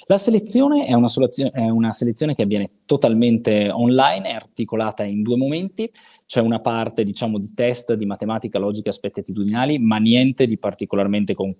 La 0.06 0.18
selezione 0.18 0.86
è 0.86 0.92
una, 0.92 1.08
è 1.52 1.68
una, 1.68 1.92
selezione 1.92 2.34
che 2.34 2.42
avviene 2.42 2.68
totalmente 2.84 3.70
online, 3.70 4.28
è 4.28 4.32
articolata 4.32 5.04
in 5.04 5.22
due 5.22 5.36
momenti. 5.36 5.90
C'è 6.26 6.40
una 6.40 6.60
parte, 6.60 7.04
diciamo, 7.04 7.38
di 7.38 7.52
test 7.54 7.94
di 7.94 8.06
matematica, 8.06 8.58
logica 8.58 8.90
aspetti 8.90 9.20
attitudinali, 9.20 9.78
ma 9.78 9.98
niente 9.98 10.46
di 10.46 10.58
particolarmente 10.58 11.34
com- 11.34 11.54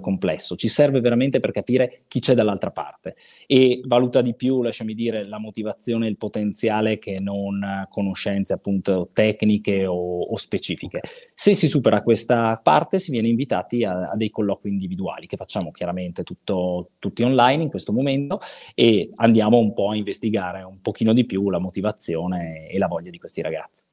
complesso. 0.00 0.56
Ci 0.56 0.68
serve 0.68 1.00
veramente 1.00 1.38
per 1.40 1.52
capire 1.52 2.02
chi 2.08 2.20
c'è 2.20 2.34
dall'altra 2.34 2.70
parte 2.70 3.16
e 3.46 3.80
valuta 3.84 4.20
di 4.20 4.34
più, 4.34 4.62
lasciami 4.62 4.94
dire, 4.94 5.26
la 5.26 5.38
motivazione 5.38 6.06
e 6.06 6.10
il 6.10 6.16
potenziale 6.16 6.98
che 6.98 7.16
non 7.20 7.86
conoscenze 7.88 8.52
appunto 8.52 9.10
tecniche 9.12 9.86
o, 9.86 10.22
o 10.22 10.36
specifiche. 10.36 11.00
Se 11.32 11.54
si 11.54 11.68
supera 11.68 12.02
questa 12.02 12.60
parte 12.62 12.98
si 12.98 13.10
viene 13.10 13.28
invitati 13.28 13.84
a, 13.84 14.10
a 14.10 14.16
dei 14.16 14.30
colloqui 14.30 14.68
individuali 14.68 15.26
che 15.26 15.36
facciamo 15.36 15.70
chiaramente 15.70 16.22
tutto, 16.24 16.90
tutti 16.98 17.22
online 17.22 17.67
in 17.68 17.70
questo 17.70 17.92
momento 17.92 18.40
e 18.74 19.10
andiamo 19.16 19.58
un 19.58 19.72
po' 19.72 19.90
a 19.90 19.96
investigare 19.96 20.62
un 20.62 20.80
pochino 20.80 21.12
di 21.12 21.24
più 21.24 21.50
la 21.50 21.58
motivazione 21.58 22.68
e 22.68 22.78
la 22.78 22.88
voglia 22.88 23.10
di 23.10 23.18
questi 23.18 23.42
ragazzi. 23.42 23.84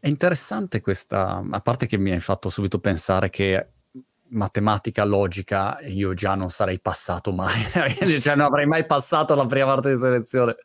È 0.00 0.08
interessante 0.08 0.80
questa, 0.80 1.44
a 1.50 1.60
parte 1.60 1.86
che 1.86 1.98
mi 1.98 2.12
hai 2.12 2.20
fatto 2.20 2.48
subito 2.48 2.78
pensare 2.78 3.30
che 3.30 3.70
matematica 4.28 5.04
logica 5.04 5.78
io 5.82 6.14
già 6.14 6.34
non 6.34 6.50
sarei 6.50 6.80
passato 6.80 7.32
mai, 7.32 7.62
cioè 8.20 8.34
non 8.34 8.46
avrei 8.46 8.66
mai 8.66 8.84
passato 8.84 9.34
la 9.34 9.46
prima 9.46 9.66
parte 9.66 9.90
di 9.90 9.96
selezione. 9.96 10.56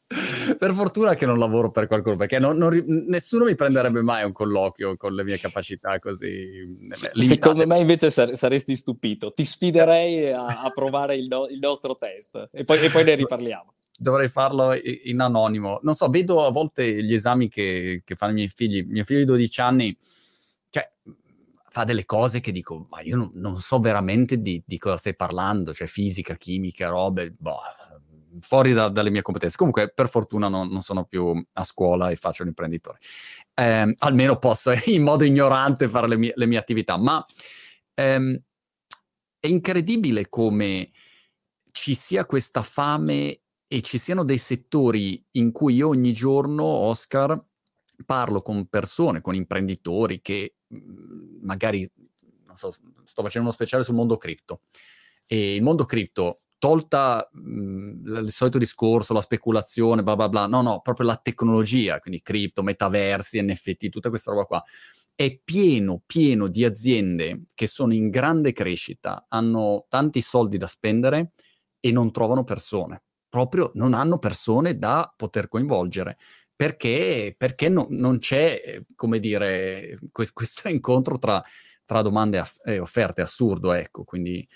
Per 0.58 0.74
fortuna 0.74 1.16
che 1.16 1.26
non 1.26 1.38
lavoro 1.38 1.72
per 1.72 1.88
qualcuno, 1.88 2.16
perché 2.16 2.40
non, 2.40 2.58
non, 2.58 2.84
nessuno 3.08 3.46
mi 3.46 3.56
prenderebbe 3.56 4.02
mai 4.02 4.24
un 4.24 4.32
colloquio 4.32 4.98
con 4.98 5.14
le 5.14 5.24
mie 5.24 5.38
capacità 5.38 6.00
così 6.00 6.28
limitate. 6.28 7.22
Secondo 7.22 7.68
me 7.68 7.80
invece 7.80 8.10
sar- 8.10 8.34
saresti 8.34 8.76
stupito, 8.76 9.30
ti 9.32 9.46
sfiderei 9.46 10.32
a, 10.32 10.46
a 10.46 10.70
provare 10.74 11.16
il, 11.16 11.28
no- 11.28 11.48
il, 11.48 11.60
nostro 11.60 11.98
test 11.98 12.50
e 12.52 12.64
poi, 12.64 12.80
e 12.80 12.90
poi 12.90 13.04
ne 13.04 13.16
riparliamo 13.16 13.74
dovrei 14.02 14.30
farlo 14.30 14.74
in 14.74 15.20
anonimo. 15.20 15.80
Non 15.84 15.94
so, 15.94 16.10
vedo 16.10 16.44
a 16.44 16.50
volte 16.50 17.04
gli 17.04 17.14
esami 17.14 17.48
che, 17.48 18.02
che 18.04 18.16
fanno 18.16 18.32
i 18.32 18.36
miei 18.36 18.48
figli. 18.48 18.84
Mio 18.84 19.04
figlio 19.04 19.20
di 19.20 19.26
12 19.26 19.62
anni, 19.62 19.96
fa 21.72 21.86
delle 21.86 22.04
cose 22.04 22.42
che 22.42 22.52
dico, 22.52 22.88
ma 22.90 23.00
io 23.00 23.16
non, 23.16 23.32
non 23.36 23.58
so 23.58 23.80
veramente 23.80 24.42
di, 24.42 24.62
di, 24.66 24.78
cosa 24.78 24.98
stai 24.98 25.16
parlando, 25.16 25.72
cioè 25.72 25.88
fisica, 25.88 26.36
chimica, 26.36 26.90
robe, 26.90 27.32
boh, 27.32 27.60
fuori 28.42 28.74
da, 28.74 28.90
dalle 28.90 29.10
mie 29.10 29.22
competenze. 29.22 29.56
Comunque, 29.56 29.90
per 29.90 30.10
fortuna 30.10 30.50
non, 30.50 30.68
non, 30.68 30.82
sono 30.82 31.06
più 31.06 31.42
a 31.54 31.64
scuola 31.64 32.10
e 32.10 32.18
faccio 32.18 32.44
l'imprenditore. 32.44 32.98
Eh, 33.54 33.94
almeno 34.00 34.38
posso 34.38 34.74
in 34.88 35.02
modo 35.02 35.24
ignorante 35.24 35.88
fare 35.88 36.10
le 36.10 36.18
mie, 36.18 36.34
le 36.36 36.46
mie 36.46 36.58
attività, 36.58 36.98
ma 36.98 37.26
ehm, 37.94 38.38
è 39.40 39.48
incredibile 39.48 40.28
come 40.28 40.92
ci 41.72 41.96
sia 41.96 42.26
questa 42.26 42.64
fame 42.64 43.44
e 43.66 43.82
ci 43.82 43.98
siano 43.98 44.26
dei 44.26 44.38
settori 44.38 45.26
in 45.38 45.54
cui 45.54 45.76
io 45.76 45.88
ogni 45.88 46.12
giorno, 46.12 46.66
Oscar, 46.66 47.42
parlo 48.06 48.42
con 48.42 48.68
persone, 48.68 49.22
con 49.22 49.36
imprenditori 49.36 50.20
che 50.20 50.56
magari, 51.42 51.90
non 52.46 52.56
so, 52.56 52.72
sto 53.04 53.22
facendo 53.22 53.48
uno 53.48 53.56
speciale 53.56 53.84
sul 53.84 53.96
mondo 53.96 54.18
cripto. 54.18 54.62
E 55.26 55.56
il 55.56 55.62
mondo 55.62 55.86
cripto, 55.86 56.42
tolta 56.58 57.28
mh, 57.32 58.20
il 58.24 58.30
solito 58.30 58.58
discorso, 58.58 59.14
la 59.14 59.22
speculazione, 59.22 60.04
bla 60.04 60.16
bla 60.16 60.30
bla, 60.30 60.48
no, 60.48 60.62
no, 60.62 60.82
proprio 60.82 61.08
la 61.08 61.18
tecnologia, 61.18 62.00
quindi 62.00 62.22
cripto, 62.22 62.62
metaversi, 62.64 63.42
NFT, 63.42 63.90
tutta 63.90 64.10
questa 64.10 64.32
roba 64.32 64.46
qua, 64.46 64.64
è 65.16 65.40
pieno, 65.44 66.02
pieno 66.06 66.48
di 66.48 66.66
aziende 66.66 67.46
che 67.54 67.68
sono 67.68 67.94
in 67.94 68.10
grande 68.10 68.54
crescita, 68.54 69.26
hanno 69.30 69.86
tanti 69.88 70.22
soldi 70.22 70.58
da 70.58 70.68
spendere 70.68 71.34
e 71.80 71.92
non 71.92 72.12
trovano 72.12 72.44
persone. 72.44 73.04
Proprio 73.28 73.72
non 73.76 73.94
hanno 73.94 74.20
persone 74.20 74.78
da 74.78 75.14
poter 75.16 75.48
coinvolgere 75.48 76.18
perché, 76.62 77.34
perché 77.36 77.70
no, 77.70 77.88
non 77.90 78.20
c'è, 78.20 78.80
come 78.96 79.18
dire, 79.18 79.98
questo, 80.12 80.70
incontro 80.70 81.18
tra, 81.18 81.44
tra 81.86 82.04
domande 82.04 82.44
e 82.64 82.78
offerte, 82.78 83.22
assurdo, 83.22 83.72
ecco, 83.72 84.04
quindi... 84.04 84.48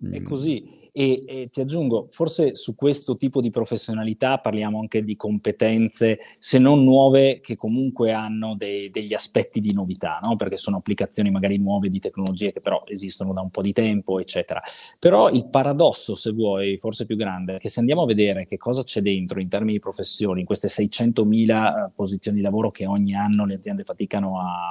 È 0.00 0.20
mm. 0.20 0.24
così. 0.24 0.82
E, 0.96 1.24
e, 1.26 1.48
ti 1.50 1.60
aggiungo, 1.60 2.06
forse 2.12 2.54
su 2.54 2.76
questo 2.76 3.16
tipo 3.16 3.40
di 3.40 3.50
professionalità 3.50 4.38
parliamo 4.38 4.78
anche 4.78 5.02
di 5.02 5.16
competenze, 5.16 6.20
se 6.38 6.60
non 6.60 6.84
nuove, 6.84 7.40
che 7.40 7.56
comunque 7.56 8.12
hanno 8.12 8.54
dei, 8.56 8.90
degli 8.90 9.12
aspetti 9.12 9.58
di 9.58 9.72
novità, 9.72 10.20
no? 10.22 10.36
perché 10.36 10.56
sono 10.56 10.76
applicazioni 10.76 11.30
magari 11.30 11.58
nuove 11.58 11.90
di 11.90 11.98
tecnologie 11.98 12.52
che 12.52 12.60
però 12.60 12.84
esistono 12.86 13.32
da 13.32 13.40
un 13.40 13.50
po' 13.50 13.60
di 13.60 13.72
tempo, 13.72 14.20
eccetera. 14.20 14.62
Però 15.00 15.28
il 15.30 15.46
paradosso, 15.46 16.14
se 16.14 16.30
vuoi, 16.30 16.78
forse 16.78 17.06
più 17.06 17.16
grande, 17.16 17.56
è 17.56 17.58
che 17.58 17.68
se 17.68 17.80
andiamo 17.80 18.02
a 18.02 18.06
vedere 18.06 18.46
che 18.46 18.56
cosa 18.56 18.84
c'è 18.84 19.00
dentro 19.00 19.40
in 19.40 19.48
termini 19.48 19.72
di 19.72 19.80
professioni, 19.80 20.40
in 20.40 20.46
queste 20.46 20.68
600.000 20.68 21.86
eh, 21.86 21.90
posizioni 21.92 22.36
di 22.36 22.42
lavoro 22.44 22.70
che 22.70 22.86
ogni 22.86 23.16
anno 23.16 23.46
le 23.46 23.54
aziende 23.54 23.82
faticano 23.82 24.38
a, 24.38 24.70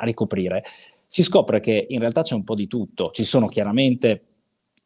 a 0.00 0.04
ricoprire, 0.04 0.64
si 1.06 1.22
scopre 1.22 1.60
che 1.60 1.86
in 1.90 1.98
realtà 1.98 2.22
c'è 2.22 2.34
un 2.34 2.44
po' 2.44 2.54
di 2.54 2.66
tutto. 2.66 3.10
Ci 3.10 3.24
sono 3.24 3.44
chiaramente 3.44 4.22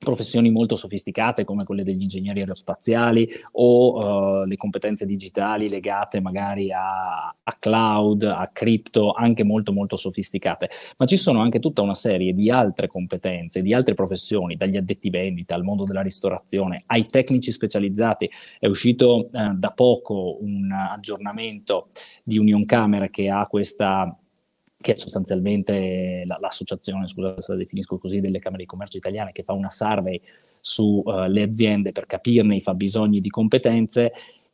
professioni 0.03 0.51
molto 0.51 0.77
sofisticate 0.77 1.45
come 1.45 1.65
quelle 1.65 1.85
degli 1.85 2.03
ingegneri 2.03 2.41
aerospaziali 2.41 3.29
o 3.53 4.41
uh, 4.41 4.45
le 4.45 4.57
competenze 4.57 5.07
digitali 5.07 5.69
legate 5.69 6.21
magari 6.21 6.73
a, 6.73 7.29
a, 7.29 7.57
cloud, 7.59 8.23
a 8.25 8.51
cripto, 8.53 9.13
anche 9.13 9.45
molto 9.45 9.73
molto 9.73 9.97
sofisticate, 9.97 10.69
ma 10.99 11.07
ci 11.07 11.17
sono 11.17 11.41
anche 11.41 11.59
tutta 11.59 11.83
una 11.83 11.95
serie 11.95 12.33
di 12.33 12.51
altre 12.51 12.87
competenze, 12.87 13.63
di 13.63 13.75
altre 13.75 13.95
professioni, 13.95 14.55
dagli 14.55 14.77
addetti 14.77 15.11
vendita 15.11 15.55
al 15.55 15.65
mondo 15.65 15.85
della 15.85 16.03
ristorazione, 16.03 16.83
ai 16.87 17.07
tecnici 17.07 17.51
specializzati. 17.51 18.31
È 18.59 18.67
uscito 18.67 19.27
uh, 19.31 19.55
da 19.55 19.71
poco 19.71 20.39
un 20.41 20.71
aggiornamento 20.73 21.89
di 22.25 22.39
Union 22.39 22.65
Camera 22.65 23.09
che 23.09 23.29
ha 23.29 23.47
questa 23.47 24.17
che 24.83 24.93
è 24.93 24.95
sostanzialmente 24.95 26.25
la, 26.27 26.37
l'associazione, 26.39 27.09
scusate 27.09 27.41
se 27.41 27.53
la 27.53 27.59
definisco 27.59 27.97
così, 27.97 28.21
delle 28.21 28.39
Camere 28.39 28.65
di 28.65 28.69
Commercio 28.69 28.99
italiane, 28.99 29.33
che 29.33 29.45
fa 29.45 29.55
una 29.55 29.71
survey 29.71 30.21
sulle 30.61 31.43
uh, 31.43 31.49
aziende 31.49 31.93
per 31.93 32.05
capirne 32.05 32.57
i 32.57 32.61
fabbisogni 32.61 33.23
di 33.23 33.31
competenze 33.31 34.13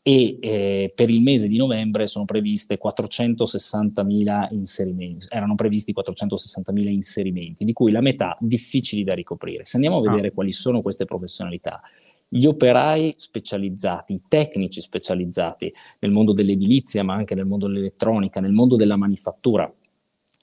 e 0.09 0.39
eh, 0.41 0.93
per 0.95 1.11
il 1.11 1.21
mese 1.21 1.49
di 1.49 1.59
novembre 1.59 2.07
sono 2.07 2.25
previste 2.25 2.79
460.000 2.83 4.49
inserimenti, 4.53 5.27
erano 5.29 5.55
previsti 5.55 5.93
460.000 5.93 6.89
inserimenti, 6.89 7.65
di 7.65 7.73
cui 7.75 7.91
la 7.91 8.01
metà 8.01 8.37
difficili 8.41 9.05
da 9.05 9.15
ricoprire. 9.15 9.67
Se 9.67 9.77
andiamo 9.77 9.97
a 9.97 10.01
ah. 10.01 10.11
vedere 10.11 10.29
ah. 10.29 10.33
quali 10.33 10.53
sono 10.53 10.81
queste 10.81 11.05
professionalità, 11.05 11.83
gli 12.29 12.45
operai 12.45 13.15
specializzati, 13.17 14.13
i 14.13 14.23
tecnici 14.29 14.81
specializzati 14.81 15.73
nel 16.01 16.11
mondo 16.11 16.33
dell'edilizia, 16.33 17.03
ma 17.03 17.15
anche 17.15 17.35
nel 17.35 17.47
mondo 17.47 17.67
dell'elettronica, 17.67 18.41
nel 18.41 18.53
mondo 18.53 18.77
della 18.77 18.97
manifattura, 18.97 19.71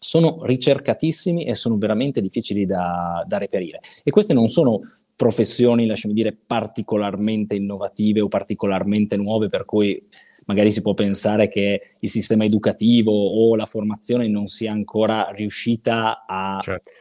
sono 0.06 0.46
ricercatissimi 0.46 1.46
e 1.46 1.56
sono 1.56 1.78
veramente 1.78 2.22
difficili 2.22 2.64
da, 2.64 3.24
da 3.26 3.40
reperire. 3.40 3.80
E 4.04 4.12
queste 4.12 4.36
non 4.36 4.48
sono 4.48 4.82
professioni, 5.16 5.88
lasciami 5.88 6.14
dire, 6.14 6.38
particolarmente 6.46 7.56
innovative 7.56 8.22
o 8.22 8.28
particolarmente 8.28 9.18
nuove, 9.18 9.48
per 9.48 9.66
cui 9.66 10.00
magari 10.46 10.70
si 10.70 10.84
può 10.84 10.94
pensare 10.94 11.50
che 11.50 11.96
il 11.98 12.10
sistema 12.10 12.44
educativo 12.44 13.12
o 13.12 13.56
la 13.56 13.66
formazione 13.66 14.28
non 14.28 14.46
sia 14.46 14.72
ancora 14.72 15.32
riuscita 15.32 16.24
a 16.28 16.60
certo 16.62 16.92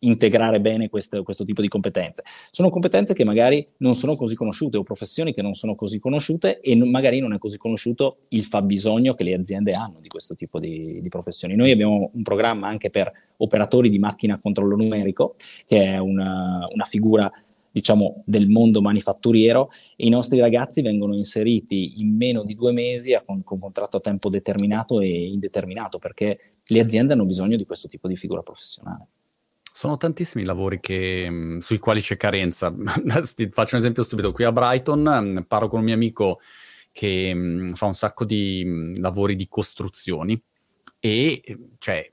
integrare 0.00 0.60
bene 0.60 0.88
questo, 0.88 1.22
questo, 1.22 1.44
tipo 1.44 1.60
di 1.60 1.68
competenze. 1.68 2.22
Sono 2.50 2.70
competenze 2.70 3.14
che 3.14 3.24
magari 3.24 3.64
non 3.78 3.94
sono 3.94 4.14
così 4.14 4.34
conosciute 4.34 4.76
o 4.76 4.82
professioni 4.82 5.32
che 5.32 5.42
non 5.42 5.54
sono 5.54 5.74
così 5.74 5.98
conosciute 5.98 6.60
e 6.60 6.74
non, 6.74 6.90
magari 6.90 7.20
non 7.20 7.32
è 7.32 7.38
così 7.38 7.56
conosciuto 7.56 8.18
il 8.30 8.42
fabbisogno 8.42 9.14
che 9.14 9.24
le 9.24 9.34
aziende 9.34 9.72
hanno 9.72 9.98
di 10.00 10.08
questo 10.08 10.34
tipo 10.34 10.58
di, 10.58 11.00
di, 11.00 11.08
professioni. 11.08 11.54
Noi 11.54 11.70
abbiamo 11.70 12.10
un 12.12 12.22
programma 12.22 12.68
anche 12.68 12.90
per 12.90 13.10
operatori 13.38 13.88
di 13.88 13.98
macchina 13.98 14.34
a 14.34 14.40
controllo 14.40 14.76
numerico, 14.76 15.36
che 15.66 15.84
è 15.84 15.98
una, 15.98 16.66
una 16.70 16.84
figura 16.84 17.30
diciamo, 17.70 18.22
del 18.24 18.48
mondo 18.48 18.80
manifatturiero 18.80 19.70
e 19.96 20.06
i 20.06 20.08
nostri 20.08 20.40
ragazzi 20.40 20.80
vengono 20.80 21.14
inseriti 21.14 21.96
in 21.98 22.16
meno 22.16 22.42
di 22.42 22.54
due 22.54 22.72
mesi 22.72 23.14
con, 23.26 23.44
con 23.44 23.58
contratto 23.58 23.98
a 23.98 24.00
tempo 24.00 24.30
determinato 24.30 25.00
e 25.00 25.26
indeterminato 25.26 25.98
perché 25.98 26.54
le 26.64 26.80
aziende 26.80 27.12
hanno 27.12 27.26
bisogno 27.26 27.58
di 27.58 27.66
questo 27.66 27.86
tipo 27.86 28.08
di 28.08 28.16
figura 28.16 28.40
professionale. 28.40 29.08
Sono 29.76 29.98
tantissimi 29.98 30.44
lavori 30.44 30.80
che, 30.80 31.28
mhmm, 31.28 31.58
sui 31.58 31.76
quali 31.76 32.00
c'è 32.00 32.16
carenza. 32.16 32.74
ti 33.36 33.50
faccio 33.50 33.74
un 33.74 33.82
esempio 33.82 34.02
stupido. 34.02 34.32
Qui 34.32 34.44
a 34.44 34.50
Brighton 34.50 35.02
mhmm, 35.02 35.42
parlo 35.42 35.68
con 35.68 35.80
un 35.80 35.84
mio 35.84 35.92
amico 35.92 36.40
che 36.92 37.34
mh, 37.34 37.38
mhmm, 37.38 37.74
fa 37.74 37.84
un 37.84 37.92
sacco 37.92 38.24
di 38.24 38.94
lavori 38.96 39.34
di 39.34 39.46
costruzioni 39.48 40.42
e 40.98 41.58
cioè, 41.76 42.10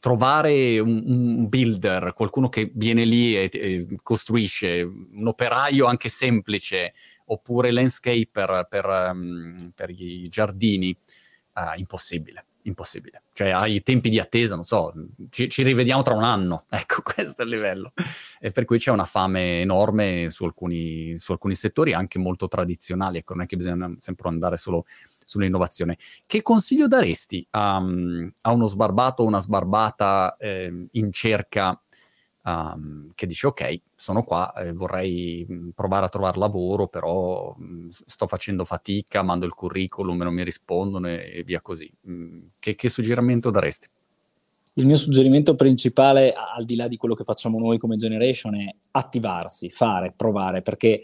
trovare 0.00 0.78
un, 0.78 1.02
un, 1.04 1.48
builder, 1.48 2.14
qualcuno 2.14 2.48
che 2.48 2.70
viene 2.74 3.04
lì 3.04 3.36
e, 3.36 3.50
e, 3.52 3.86
costruisce, 4.02 4.80
un 4.80 5.26
operaio 5.26 5.84
anche 5.84 6.08
semplice, 6.08 6.94
oppure 7.26 7.72
landscaper 7.72 8.66
per, 8.70 8.86
um, 8.86 9.70
per 9.74 9.90
i 9.90 10.28
giardini, 10.30 10.96
uh, 11.56 11.78
impossibile 11.78 12.46
impossibile. 12.62 13.22
Cioè, 13.32 13.50
hai 13.50 13.82
tempi 13.82 14.08
di 14.08 14.18
attesa, 14.18 14.54
non 14.54 14.64
so, 14.64 14.92
ci, 15.30 15.48
ci, 15.48 15.62
rivediamo 15.62 16.02
tra 16.02 16.14
un 16.14 16.24
anno. 16.24 16.66
Ecco, 16.82 17.02
questo 17.02 17.42
è 17.42 17.44
il 17.44 17.50
livello. 17.50 17.92
E 18.40 18.50
per 18.50 18.64
cui 18.64 18.78
c'è 18.78 18.90
una 18.90 19.04
fame 19.04 19.60
enorme 19.60 20.30
su 20.30 20.44
alcuni, 20.44 21.16
su 21.16 21.32
alcuni 21.32 21.54
settori, 21.54 21.92
anche 21.92 22.18
molto 22.18 22.48
tradizionali. 22.48 23.18
Ecco, 23.18 23.34
non 23.34 23.44
è 23.44 23.46
che 23.46 23.56
bisogna 23.56 23.92
sempre 23.98 24.28
andare 24.28 24.56
solo 24.56 24.84
sull'innovazione. 25.24 25.96
Che 26.26 26.42
consiglio 26.42 26.86
daresti 26.86 27.46
a, 27.50 27.76
a 27.76 28.50
uno 28.50 28.66
sbarbato 28.66 29.22
o 29.22 29.26
una 29.26 29.40
sbarbata 29.40 30.36
eh, 30.38 30.88
in 30.90 31.12
cerca 31.12 31.80
um, 32.44 33.10
che 33.14 33.26
dice 33.26 33.46
ok, 33.48 33.80
sono 33.94 34.22
qua, 34.22 34.52
eh, 34.54 34.72
vorrei 34.72 35.46
mm, 35.50 35.68
provare 35.70 36.06
a 36.06 36.08
trovare 36.08 36.38
lavoro, 36.38 36.88
però 36.88 37.54
mh, 37.56 37.64
mm, 37.64 37.88
sto 37.88 38.26
facendo 38.26 38.64
fatica, 38.64 39.22
mando 39.22 39.46
il 39.46 39.54
curriculum 39.54 40.18
non 40.18 40.34
mi 40.34 40.44
rispondono 40.44 41.08
e, 41.08 41.30
e 41.34 41.42
via 41.44 41.60
così. 41.60 41.90
Mm, 42.08 42.40
che, 42.58 42.74
che 42.74 42.88
suggerimento 42.88 43.50
daresti? 43.50 43.88
Il 44.74 44.86
mio 44.86 44.96
suggerimento 44.96 45.54
principale, 45.54 46.32
al 46.32 46.64
di 46.64 46.76
là 46.76 46.88
di 46.88 46.96
quello 46.96 47.14
che 47.14 47.24
facciamo 47.24 47.58
noi 47.58 47.76
come 47.76 47.96
generation, 47.96 48.54
è 48.54 48.74
attivarsi, 48.92 49.68
fare, 49.68 50.14
provare, 50.16 50.62
perché 50.62 51.02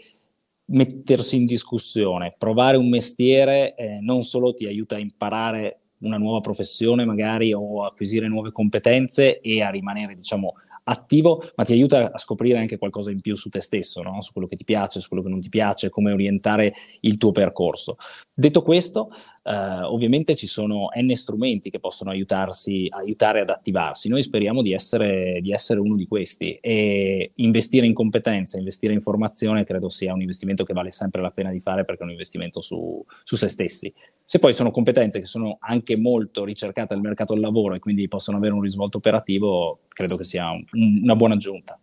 mettersi 0.65 1.35
in 1.35 1.45
discussione, 1.45 2.33
provare 2.37 2.77
un 2.77 2.89
mestiere 2.89 3.75
eh, 3.75 3.99
non 4.01 4.23
solo 4.23 4.53
ti 4.53 4.65
aiuta 4.65 4.95
a 4.95 4.99
imparare 4.99 5.79
una 5.99 6.17
nuova 6.17 6.39
professione 6.39 7.05
magari 7.05 7.53
o 7.53 7.83
acquisire 7.83 8.27
nuove 8.27 8.51
competenze 8.51 9.39
e 9.39 9.61
a 9.61 9.69
rimanere, 9.69 10.15
diciamo, 10.15 10.53
attivo, 10.89 11.43
ma 11.55 11.63
ti 11.63 11.73
aiuta 11.73 12.11
a 12.11 12.17
scoprire 12.17 12.57
anche 12.57 12.77
qualcosa 12.77 13.11
in 13.11 13.21
più 13.21 13.35
su 13.35 13.49
te 13.49 13.61
stesso, 13.61 14.01
no? 14.01 14.21
su 14.21 14.31
quello 14.31 14.47
che 14.47 14.55
ti 14.55 14.63
piace, 14.63 14.99
su 14.99 15.07
quello 15.07 15.23
che 15.23 15.29
non 15.29 15.39
ti 15.39 15.49
piace, 15.49 15.89
come 15.89 16.11
orientare 16.11 16.73
il 17.01 17.17
tuo 17.17 17.31
percorso. 17.31 17.97
Detto 18.33 18.61
questo, 18.61 19.09
eh, 19.43 19.81
ovviamente 19.83 20.35
ci 20.35 20.47
sono 20.47 20.89
n 20.95 21.13
strumenti 21.13 21.69
che 21.69 21.79
possono 21.79 22.09
aiutarsi, 22.09 22.87
aiutare 22.89 23.41
ad 23.41 23.49
attivarsi. 23.49 24.09
Noi 24.09 24.21
speriamo 24.21 24.61
di 24.61 24.73
essere, 24.73 25.39
di 25.41 25.51
essere 25.51 25.79
uno 25.79 25.95
di 25.95 26.07
questi 26.07 26.57
e 26.61 27.31
investire 27.35 27.85
in 27.85 27.93
competenza, 27.93 28.57
investire 28.57 28.93
in 28.93 29.01
formazione 29.01 29.63
credo 29.63 29.89
sia 29.89 30.13
un 30.13 30.21
investimento 30.21 30.63
che 30.63 30.73
vale 30.73 30.91
sempre 30.91 31.21
la 31.21 31.31
pena 31.31 31.51
di 31.51 31.59
fare 31.59 31.85
perché 31.85 32.01
è 32.01 32.05
un 32.05 32.11
investimento 32.11 32.61
su, 32.61 33.03
su 33.23 33.35
se 33.35 33.47
stessi. 33.47 33.93
Se 34.23 34.37
poi 34.39 34.53
sono 34.53 34.71
competenze 34.71 35.19
che 35.19 35.25
sono 35.25 35.57
anche 35.59 35.97
molto 35.97 36.43
ricercate 36.43 36.93
nel 36.93 37.03
mercato 37.03 37.33
del 37.33 37.41
lavoro 37.41 37.73
e 37.73 37.79
quindi 37.79 38.07
possono 38.07 38.37
avere 38.37 38.53
un 38.53 38.61
risvolto 38.61 38.97
operativo, 38.97 39.79
credo 39.87 40.17
che 40.17 40.23
sia 40.23 40.51
un, 40.51 40.63
una 41.01 41.15
buona 41.15 41.33
aggiunta. 41.33 41.79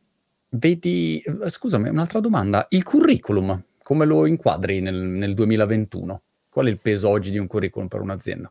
Vedi, 0.51 1.21
eh, 1.21 1.51
scusami, 1.51 1.89
un'altra 1.89 2.21
domanda. 2.21 2.65
Il 2.69 2.85
curriculum, 2.85 3.61
come 3.83 4.05
lo 4.05 4.27
inquadri 4.27 4.81
nel, 4.81 4.95
nel 4.95 5.35
2021? 5.35 6.23
Qual 6.57 6.69
è 6.69 6.71
il 6.71 6.81
peso 6.81 7.11
oggi 7.11 7.31
di 7.31 7.37
un 7.37 7.47
curriculum 7.47 7.87
per 7.87 8.01
un'azienda? 8.01 8.51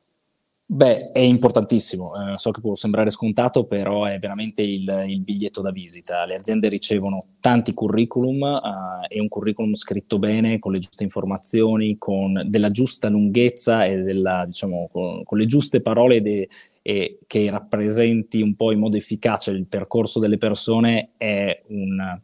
Beh, 0.67 1.09
è 1.11 1.21
importantissimo. 1.21 2.11
Eh, 2.13 2.37
so 2.37 2.51
che 2.51 2.61
può 2.61 2.75
sembrare 2.75 3.09
scontato, 3.09 3.65
però 3.65 4.05
è 4.05 4.19
veramente 4.19 4.61
il, 4.61 5.05
il 5.07 5.21
biglietto 5.21 5.59
da 5.61 5.71
visita. 5.71 6.23
Le 6.25 6.35
aziende 6.35 6.69
ricevono 6.69 7.29
tanti 7.39 7.73
curriculum 7.73 8.43
eh, 8.43 9.15
e 9.15 9.19
un 9.19 9.27
curriculum 9.27 9.73
scritto 9.73 10.19
bene, 10.19 10.59
con 10.59 10.73
le 10.73 10.77
giuste 10.77 11.03
informazioni, 11.03 11.97
con 11.97 12.43
della 12.45 12.69
giusta 12.69 13.09
lunghezza 13.09 13.85
e 13.85 14.03
della, 14.03 14.45
diciamo, 14.45 14.87
con, 14.91 15.23
con 15.23 15.39
le 15.39 15.47
giuste 15.47 15.81
parole 15.81 16.21
de, 16.21 16.47
e 16.83 17.17
che 17.25 17.49
rappresenti 17.49 18.39
un 18.39 18.55
po' 18.55 18.71
in 18.71 18.81
modo 18.81 18.97
efficace 18.97 19.49
il 19.49 19.65
percorso 19.65 20.19
delle 20.19 20.37
persone 20.37 21.13
è 21.17 21.59
un 21.69 22.21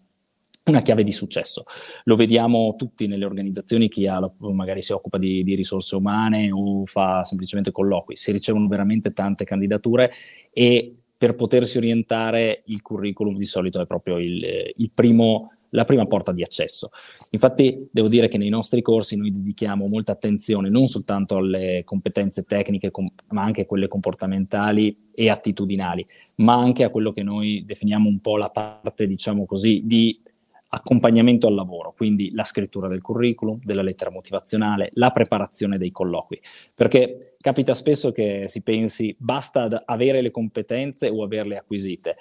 una 0.65 0.82
chiave 0.82 1.03
di 1.03 1.12
successo. 1.12 1.63
Lo 2.03 2.15
vediamo 2.15 2.75
tutti 2.77 3.08
nelle 3.08 3.25
organizzazioni, 3.25 3.88
chi 3.88 4.07
ha, 4.07 4.20
magari 4.40 4.81
si 4.81 4.94
occupa 4.94 5.18
di, 5.18 5.44
di, 5.44 5.55
risorse 5.55 5.96
umane 5.96 6.51
o 6.51 6.86
fa 6.86 7.24
semplicemente 7.24 7.72
colloqui, 7.72 8.16
si 8.16 8.31
ricevono 8.31 8.68
veramente 8.68 9.12
tante 9.12 9.44
candidature 9.44 10.12
e 10.51 10.96
per 11.18 11.36
potersi 11.36 11.77
orientare 11.77 12.64
il 12.66 12.81
curriculum 12.81 13.38
di 13.38 13.46
solito 13.46 13.79
è 13.79 13.86
proprio 13.86 14.18
il, 14.18 14.74
il 14.75 14.92
primo, 14.92 15.51
la 15.70 15.86
prima 15.86 16.07
porta 16.07 16.31
di 16.31 16.42
accesso. 16.42 16.90
Infatti 17.29 17.88
devo 17.92 18.07
dire 18.07 18.27
che 18.27 18.40
nei 18.40 18.50
nostri 18.50 18.81
corsi 18.81 19.18
noi 19.18 19.31
dedichiamo 19.31 19.88
molta 19.88 20.14
attenzione 20.14 20.70
non 20.70 20.88
soltanto 20.88 21.38
alle 21.38 21.83
competenze 21.86 22.44
tecniche, 22.44 22.90
com- 22.90 23.12
ma 23.29 23.44
anche 23.44 23.62
a 23.62 23.66
quelle 23.66 23.88
comportamentali 23.88 25.09
e 25.14 25.29
attitudinali, 25.29 26.03
ma 26.38 26.55
anche 26.55 26.83
a 26.83 26.90
quello 26.90 27.12
che 27.12 27.22
noi 27.22 27.64
definiamo 27.68 28.09
un 28.09 28.20
po' 28.20 28.38
la 28.38 28.50
parte, 28.50 29.05
diciamo 29.05 29.46
così, 29.46 29.81
di 29.86 30.20
accompagnamento 30.74 31.48
al 31.48 31.53
lavoro, 31.53 31.94
quindi 31.96 32.31
la 32.31 32.46
scrittura 32.46 32.88
del 32.88 33.01
curriculum, 33.01 33.60
della 33.62 33.81
lettera 33.81 34.10
motivazionale, 34.10 34.92
la 34.94 35.12
preparazione 35.12 35.77
dei 35.77 35.92
colloqui, 35.92 36.40
perché 36.74 37.36
capita 37.40 37.74
spesso 37.74 38.12
che 38.12 38.46
si 38.48 38.62
pensi 38.62 39.14
basta 39.18 39.84
avere 39.86 40.22
le 40.22 40.31
competenze 40.31 41.10
o 41.10 41.24
averle 41.24 41.57
acquisite, 41.57 42.16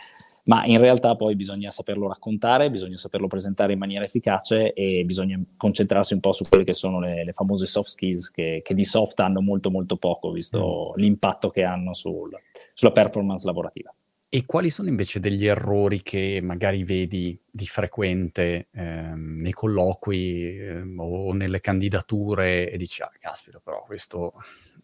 ma 0.44 0.64
in 0.64 0.78
realtà 0.78 1.14
poi 1.14 1.36
bisogna 1.36 1.70
saperlo 1.70 2.08
raccontare, 2.08 2.70
bisogna 2.70 2.96
saperlo 2.96 3.28
presentare 3.28 3.74
in 3.74 3.78
maniera 3.78 4.04
efficace 4.04 4.72
e 4.72 5.04
bisogna 5.04 5.40
concentrarsi 5.56 6.14
un 6.14 6.20
po' 6.20 6.32
su 6.32 6.44
quelle 6.48 6.64
che 6.64 6.74
sono 6.74 6.98
le, 6.98 7.24
le 7.24 7.32
famose 7.32 7.66
soft 7.66 7.90
skills 7.90 8.30
che, 8.30 8.62
che, 8.64 8.74
di 8.74 8.84
soft 8.84 9.20
hanno 9.20 9.42
molto 9.42 9.70
molto 9.70 9.96
poco, 9.96 10.32
visto 10.32 10.92
mm. 10.96 11.00
l'impatto 11.00 11.50
che 11.50 11.62
hanno 11.62 11.94
sul, 11.94 12.36
sulla 12.74 12.90
performance 12.90 13.46
lavorativa. 13.46 13.94
E 14.32 14.46
quali 14.46 14.70
sono 14.70 14.88
invece 14.88 15.18
degli 15.18 15.44
errori 15.44 16.02
che 16.04 16.38
magari 16.40 16.84
vedi 16.84 17.36
di 17.50 17.66
frequente 17.66 18.68
ehm, 18.72 19.38
nei 19.40 19.50
colloqui 19.50 20.56
ehm, 20.56 21.00
o 21.00 21.32
nelle 21.32 21.58
candidature 21.58 22.70
e 22.70 22.76
dici, 22.76 23.02
ah, 23.02 23.10
caspita, 23.18 23.58
però 23.58 23.82
questo, 23.82 24.32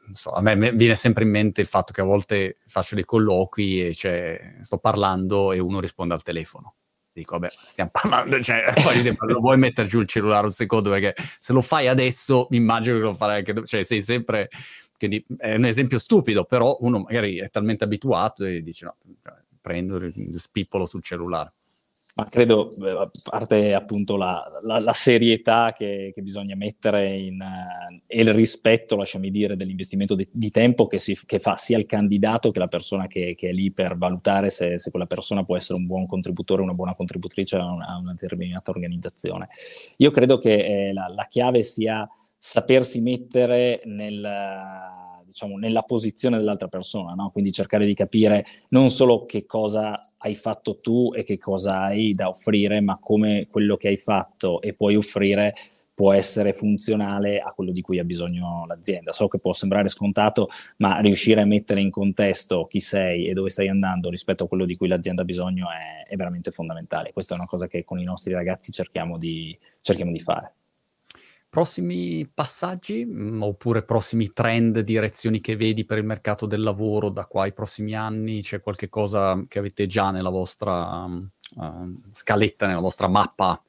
non 0.07 0.15
so, 0.15 0.33
a 0.33 0.41
me 0.43 0.73
viene 0.73 0.97
sempre 0.97 1.23
in 1.23 1.31
mente 1.31 1.61
il 1.61 1.69
fatto 1.69 1.93
che 1.93 2.01
a 2.01 2.05
volte 2.05 2.59
faccio 2.67 2.97
dei 2.97 3.05
colloqui 3.05 3.87
e 3.87 3.95
cioè, 3.95 4.57
sto 4.63 4.79
parlando 4.79 5.53
e 5.53 5.61
uno 5.61 5.79
risponde 5.79 6.15
al 6.15 6.25
telefono. 6.25 6.75
Dico, 7.13 7.39
vabbè, 7.39 7.49
stiamo 7.49 7.91
parlando, 7.93 8.43
cioè, 8.43 8.73
poi 8.83 9.15
lo 9.29 9.39
vuoi 9.39 9.59
mettere 9.59 9.87
giù 9.87 10.01
il 10.01 10.09
cellulare 10.09 10.47
un 10.47 10.51
secondo 10.51 10.91
perché 10.91 11.15
se 11.39 11.53
lo 11.53 11.61
fai 11.61 11.87
adesso, 11.87 12.49
mi 12.51 12.57
immagino 12.57 12.97
che 12.97 13.03
lo 13.05 13.15
farai 13.15 13.39
anche 13.39 13.53
dopo, 13.53 13.67
cioè 13.67 13.85
sei 13.85 14.03
sempre 14.03 14.49
quindi 14.99 15.25
è 15.37 15.55
un 15.55 15.65
esempio 15.65 15.99
stupido, 15.99 16.45
però 16.45 16.77
uno 16.81 17.01
magari 17.01 17.39
è 17.39 17.51
talmente 17.51 17.85
abituato 17.85 18.45
e 18.45 18.63
dice 18.63 18.85
no, 18.87 18.97
cioè, 19.23 19.35
prendo, 19.61 20.01
spippolo 20.35 20.87
sul 20.87 21.03
cellulare. 21.03 21.53
Ma 22.19 22.25
credo, 22.31 22.71
eh, 22.71 22.91
a 22.93 23.11
parte 23.29 23.75
appunto 23.75 24.17
la, 24.17 24.43
la, 24.63 24.79
la 24.79 24.93
serietà 24.93 25.75
che, 25.77 26.11
che, 26.15 26.23
bisogna 26.23 26.57
mettere 26.57 27.15
in, 27.15 27.39
uh, 27.39 28.01
e 28.07 28.23
il 28.23 28.33
rispetto, 28.33 28.97
lasciami 28.97 29.31
dire, 29.31 29.55
dell'investimento 29.55 30.15
di, 30.15 30.27
di 30.33 30.51
tempo 30.51 30.87
che, 30.87 30.99
si, 30.99 31.15
che, 31.27 31.41
fa 31.41 31.57
sia 31.57 31.77
il 31.77 31.85
candidato 31.85 32.51
che 32.53 32.59
la 32.59 32.69
persona 32.69 33.07
che, 33.07 33.35
che 33.37 33.51
è 33.51 33.53
lì 33.53 33.71
per 33.71 33.99
valutare 33.99 34.49
se, 34.49 34.79
se, 34.79 34.89
quella 34.89 35.05
persona 35.05 35.45
può 35.45 35.59
essere 35.59 35.79
un 35.79 35.85
buon 35.85 36.07
contributore 36.07 36.63
una 36.63 36.73
buona 36.73 36.95
contributrice 36.95 37.57
a 37.57 37.71
una, 37.71 37.87
a 37.87 37.99
una, 37.99 38.13
determinata 38.13 38.71
organizzazione. 38.71 39.51
Io 39.99 40.11
credo 40.11 40.39
che 40.39 40.55
eh, 40.89 40.93
la, 40.95 41.09
la 41.09 41.27
chiave 41.29 41.63
sia 41.63 42.09
sapersi 42.49 43.01
mettere 43.01 43.81
nel, 43.87 44.25
diciamo, 45.27 45.59
nella 45.59 45.83
posizione 45.83 46.37
dell'altra 46.37 46.69
persona, 46.69 47.13
no? 47.13 47.31
quindi 47.31 47.51
cercare 47.51 47.85
di 47.85 47.93
capire 47.93 48.47
non 48.69 48.89
solo 48.89 49.27
che 49.27 49.47
cosa 49.47 49.95
hai 50.19 50.37
fatto 50.37 50.77
tu 50.77 51.11
e 51.13 51.25
che 51.25 51.39
cosa 51.39 51.83
hai 51.83 52.13
da 52.13 52.29
offrire, 52.29 52.81
ma 52.81 52.99
come 53.01 53.49
quello 53.51 53.77
che 53.77 53.89
hai 53.89 53.97
fatto 53.97 54.61
e 54.61 54.75
puoi 54.75 54.95
offrire 54.95 55.55
può 55.93 56.13
essere 56.13 56.53
funzionale 56.53 57.41
a 57.41 57.51
quello 57.51 57.73
di 57.73 57.81
cui 57.81 57.99
ha 57.99 58.05
bisogno 58.05 58.65
l'azienda. 58.67 59.13
So 59.13 59.27
che 59.27 59.41
può 59.41 59.53
sembrare 59.53 59.89
scontato, 59.89 60.49
ma 60.77 61.01
riuscire 61.01 61.41
a 61.41 61.47
mettere 61.47 61.81
in 61.81 61.91
contesto 61.91 62.67
chi 62.67 62.79
sei 62.79 63.27
e 63.27 63.33
dove 63.33 63.49
stai 63.49 63.69
andando 63.69 64.09
rispetto 64.09 64.45
a 64.45 64.49
quello 64.49 64.67
di 64.67 64.77
cui 64.77 64.87
l'azienda 64.87 65.23
ha 65.23 65.25
bisogno 65.25 65.67
è, 65.71 66.07
è 66.07 66.15
veramente 66.15 66.53
fondamentale. 66.53 67.13
Questa 67.13 67.35
è 67.35 67.39
una 67.39 67.47
cosa 67.47 67.67
che 67.67 67.83
con 67.83 67.99
i 67.99 68.05
nostri 68.05 68.33
ragazzi 68.35 68.71
cerchiamo 68.71 69.19
di, 69.19 69.59
cerchiamo 69.81 70.13
di 70.13 70.21
fare. 70.21 70.55
Prossimi 71.49 72.29
passaggi 72.29 73.05
mm, 73.07 73.43
oppure 73.43 73.85
prossimi 73.85 74.33
trend, 74.33 74.81
direzioni 74.81 75.41
che 75.41 75.57
vedi 75.57 75.85
per 75.85 75.99
il 75.99 76.05
mercato 76.05 76.47
del 76.47 76.63
lavoro 76.63 77.09
da 77.09 77.27
qua 77.27 77.45
ai 77.45 77.53
prossimi 77.53 77.95
anni? 77.95 78.43
C'è 78.43 78.61
qualche 78.61 78.89
cosa 78.89 79.43
che 79.49 79.59
avete 79.59 79.87
già 79.87 80.11
nella 80.11 80.31
vostra 80.31 81.05
uh, 81.05 82.01
scaletta, 82.11 82.67
nella 82.67 82.81
vostra 82.81 83.09
mappa. 83.09 83.61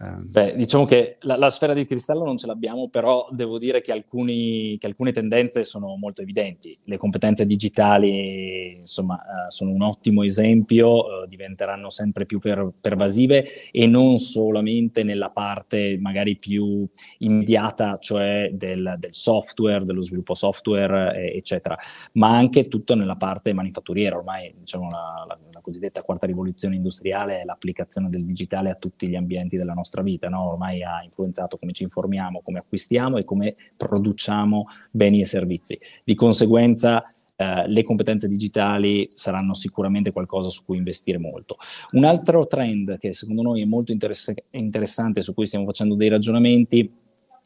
Beh, 0.00 0.54
diciamo 0.54 0.84
che 0.84 1.16
la, 1.22 1.36
la, 1.36 1.50
sfera 1.50 1.74
di 1.74 1.84
cristallo 1.84 2.22
non 2.24 2.36
ce 2.36 2.46
l'abbiamo, 2.46 2.88
però 2.88 3.26
devo 3.32 3.58
dire 3.58 3.80
che, 3.80 3.90
alcuni, 3.90 4.76
che, 4.78 4.86
alcune 4.86 5.10
tendenze 5.10 5.64
sono 5.64 5.96
molto 5.96 6.22
evidenti. 6.22 6.76
Le 6.84 6.96
competenze 6.96 7.44
digitali, 7.44 8.76
insomma, 8.78 9.14
uh, 9.14 9.50
sono 9.50 9.72
un 9.72 9.82
ottimo 9.82 10.22
esempio, 10.22 10.88
uh, 10.98 11.26
diventeranno 11.26 11.90
sempre 11.90 12.26
più 12.26 12.38
per, 12.38 12.70
pervasive 12.80 13.44
e 13.72 13.88
non 13.88 14.18
solamente 14.18 15.02
nella 15.02 15.30
parte 15.30 15.98
magari 16.00 16.36
più 16.36 16.88
immediata, 17.18 17.96
cioè 17.96 18.50
del, 18.52 18.94
del 18.98 19.12
software, 19.12 19.84
dello 19.84 20.02
sviluppo 20.02 20.34
software, 20.34 21.16
eh, 21.16 21.36
eccetera, 21.38 21.76
ma 22.12 22.36
anche 22.36 22.68
tutto 22.68 22.94
nella 22.94 23.16
parte 23.16 23.52
manifatturiera. 23.52 24.16
Ormai, 24.16 24.54
diciamo, 24.56 24.86
la, 24.90 25.24
la, 25.26 25.57
la 25.58 25.60
cosiddetta 25.60 26.02
quarta 26.02 26.26
rivoluzione 26.26 26.76
industriale 26.76 27.40
è 27.40 27.44
l'applicazione 27.44 28.08
del 28.08 28.24
digitale 28.24 28.70
a 28.70 28.74
tutti 28.74 29.08
gli 29.08 29.16
ambienti 29.16 29.56
della 29.56 29.74
nostra 29.74 30.02
vita, 30.02 30.28
no? 30.28 30.48
ormai 30.48 30.82
ha 30.82 31.02
influenzato 31.02 31.58
come 31.58 31.72
ci 31.72 31.82
informiamo, 31.82 32.40
come 32.42 32.60
acquistiamo 32.60 33.18
e 33.18 33.24
come 33.24 33.56
produciamo 33.76 34.66
beni 34.90 35.20
e 35.20 35.24
servizi. 35.24 35.78
Di 36.04 36.14
conseguenza 36.14 37.12
eh, 37.34 37.68
le 37.68 37.82
competenze 37.82 38.28
digitali 38.28 39.08
saranno 39.10 39.54
sicuramente 39.54 40.12
qualcosa 40.12 40.48
su 40.48 40.64
cui 40.64 40.76
investire 40.76 41.18
molto. 41.18 41.56
Un 41.92 42.04
altro 42.04 42.46
trend 42.46 42.96
che 42.98 43.12
secondo 43.12 43.42
noi 43.42 43.62
è 43.62 43.64
molto 43.64 43.92
interess- 43.92 44.34
interessante, 44.50 45.22
su 45.22 45.34
cui 45.34 45.46
stiamo 45.46 45.64
facendo 45.64 45.96
dei 45.96 46.08
ragionamenti, 46.08 46.90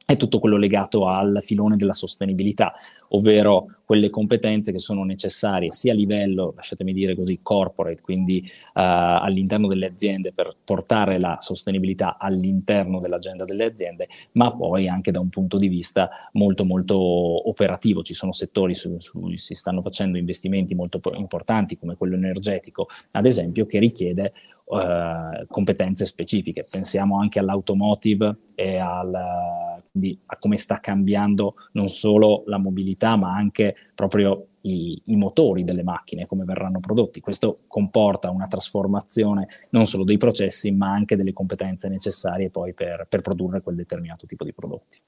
è 0.05 0.17
tutto 0.17 0.39
quello 0.39 0.57
legato 0.57 1.07
al 1.07 1.39
filone 1.43 1.77
della 1.77 1.93
sostenibilità, 1.93 2.73
ovvero 3.09 3.77
quelle 3.85 4.11
competenze 4.11 4.73
che 4.73 4.79
sono 4.79 5.05
necessarie 5.05 5.73
sia 5.73 5.93
a 5.93 5.95
livello, 5.95 6.53
lasciatemi 6.57 6.93
dire 6.93 7.15
così, 7.15 7.41
corporate, 7.43 8.01
quindi 8.01 8.43
uh, 8.43 8.71
all'interno 8.75 9.69
delle 9.69 9.87
aziende 9.87 10.33
per 10.33 10.57
portare 10.65 11.19
la 11.19 11.39
sostenibilità 11.41 12.17
all'interno 12.19 13.01
dell'agenda 13.01 13.45
delle 13.45 13.65
aziende, 13.65 14.09
ma 14.33 14.55
poi 14.55 14.89
anche 14.89 15.11
da 15.11 15.21
un 15.21 15.29
punto 15.29 15.59
di 15.59 15.69
vista 15.69 16.09
molto 16.33 16.65
molto 16.65 16.97
operativo. 16.97 18.03
Ci 18.03 18.15
sono 18.15 18.33
settori 18.33 18.75
su, 18.75 18.97
cui 19.13 19.37
si 19.37 19.55
stanno 19.55 19.83
facendo 19.83 20.17
investimenti 20.17 20.75
molto 20.75 21.01
importanti 21.15 21.77
come 21.77 21.97
quello 21.97 22.15
energetico, 22.15 22.89
ad 23.13 23.27
esempio, 23.27 23.67
che 23.67 23.79
richiede 23.79 24.33
Uh, 24.65 25.45
competenze 25.49 26.07
specifiche. 26.07 26.63
Pensiamo 26.71 27.19
anche 27.19 27.39
all'automotive 27.39 28.37
e 28.55 28.79
al, 28.79 29.13
a 29.15 30.37
come 30.39 30.57
sta 30.57 30.81
cambiando 30.81 31.55
non 31.73 31.89
solo 31.89 32.45
la 32.47 32.59
mobilità, 32.59 33.17
ma 33.17 33.35
anche 33.35 33.75
proprio 33.95 34.47
i, 34.63 35.01
i, 35.07 35.17
motori 35.17 35.65
delle 35.65 35.83
macchine, 35.83 36.27
come 36.27 36.45
verranno 36.45 36.81
prodotti. 36.81 37.21
Questo 37.21 37.57
comporta 37.67 38.31
una 38.31 38.47
trasformazione 38.47 39.49
non 39.71 39.85
solo 39.85 40.05
dei 40.05 40.19
processi, 40.19 40.71
ma 40.73 40.91
anche 40.91 41.17
delle 41.17 41.33
competenze 41.33 41.89
necessarie 41.89 42.51
poi 42.51 42.73
per, 42.73 43.07
per 43.09 43.21
produrre 43.21 43.61
quel 43.61 43.77
determinato 43.77 44.27
tipo 44.27 44.45
di 44.45 44.53
prodotti. 44.53 45.01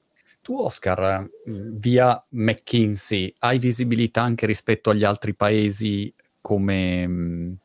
Tu, 0.43 0.59
Oscar, 0.59 1.27
via 1.47 2.23
McKinsey, 2.31 3.33
hai 3.39 3.59
visibilità 3.59 4.23
anche 4.23 4.45
rispetto 4.45 4.91
agli 4.91 5.05
altri 5.05 5.35
paesi 5.35 6.13
come, 6.41 7.61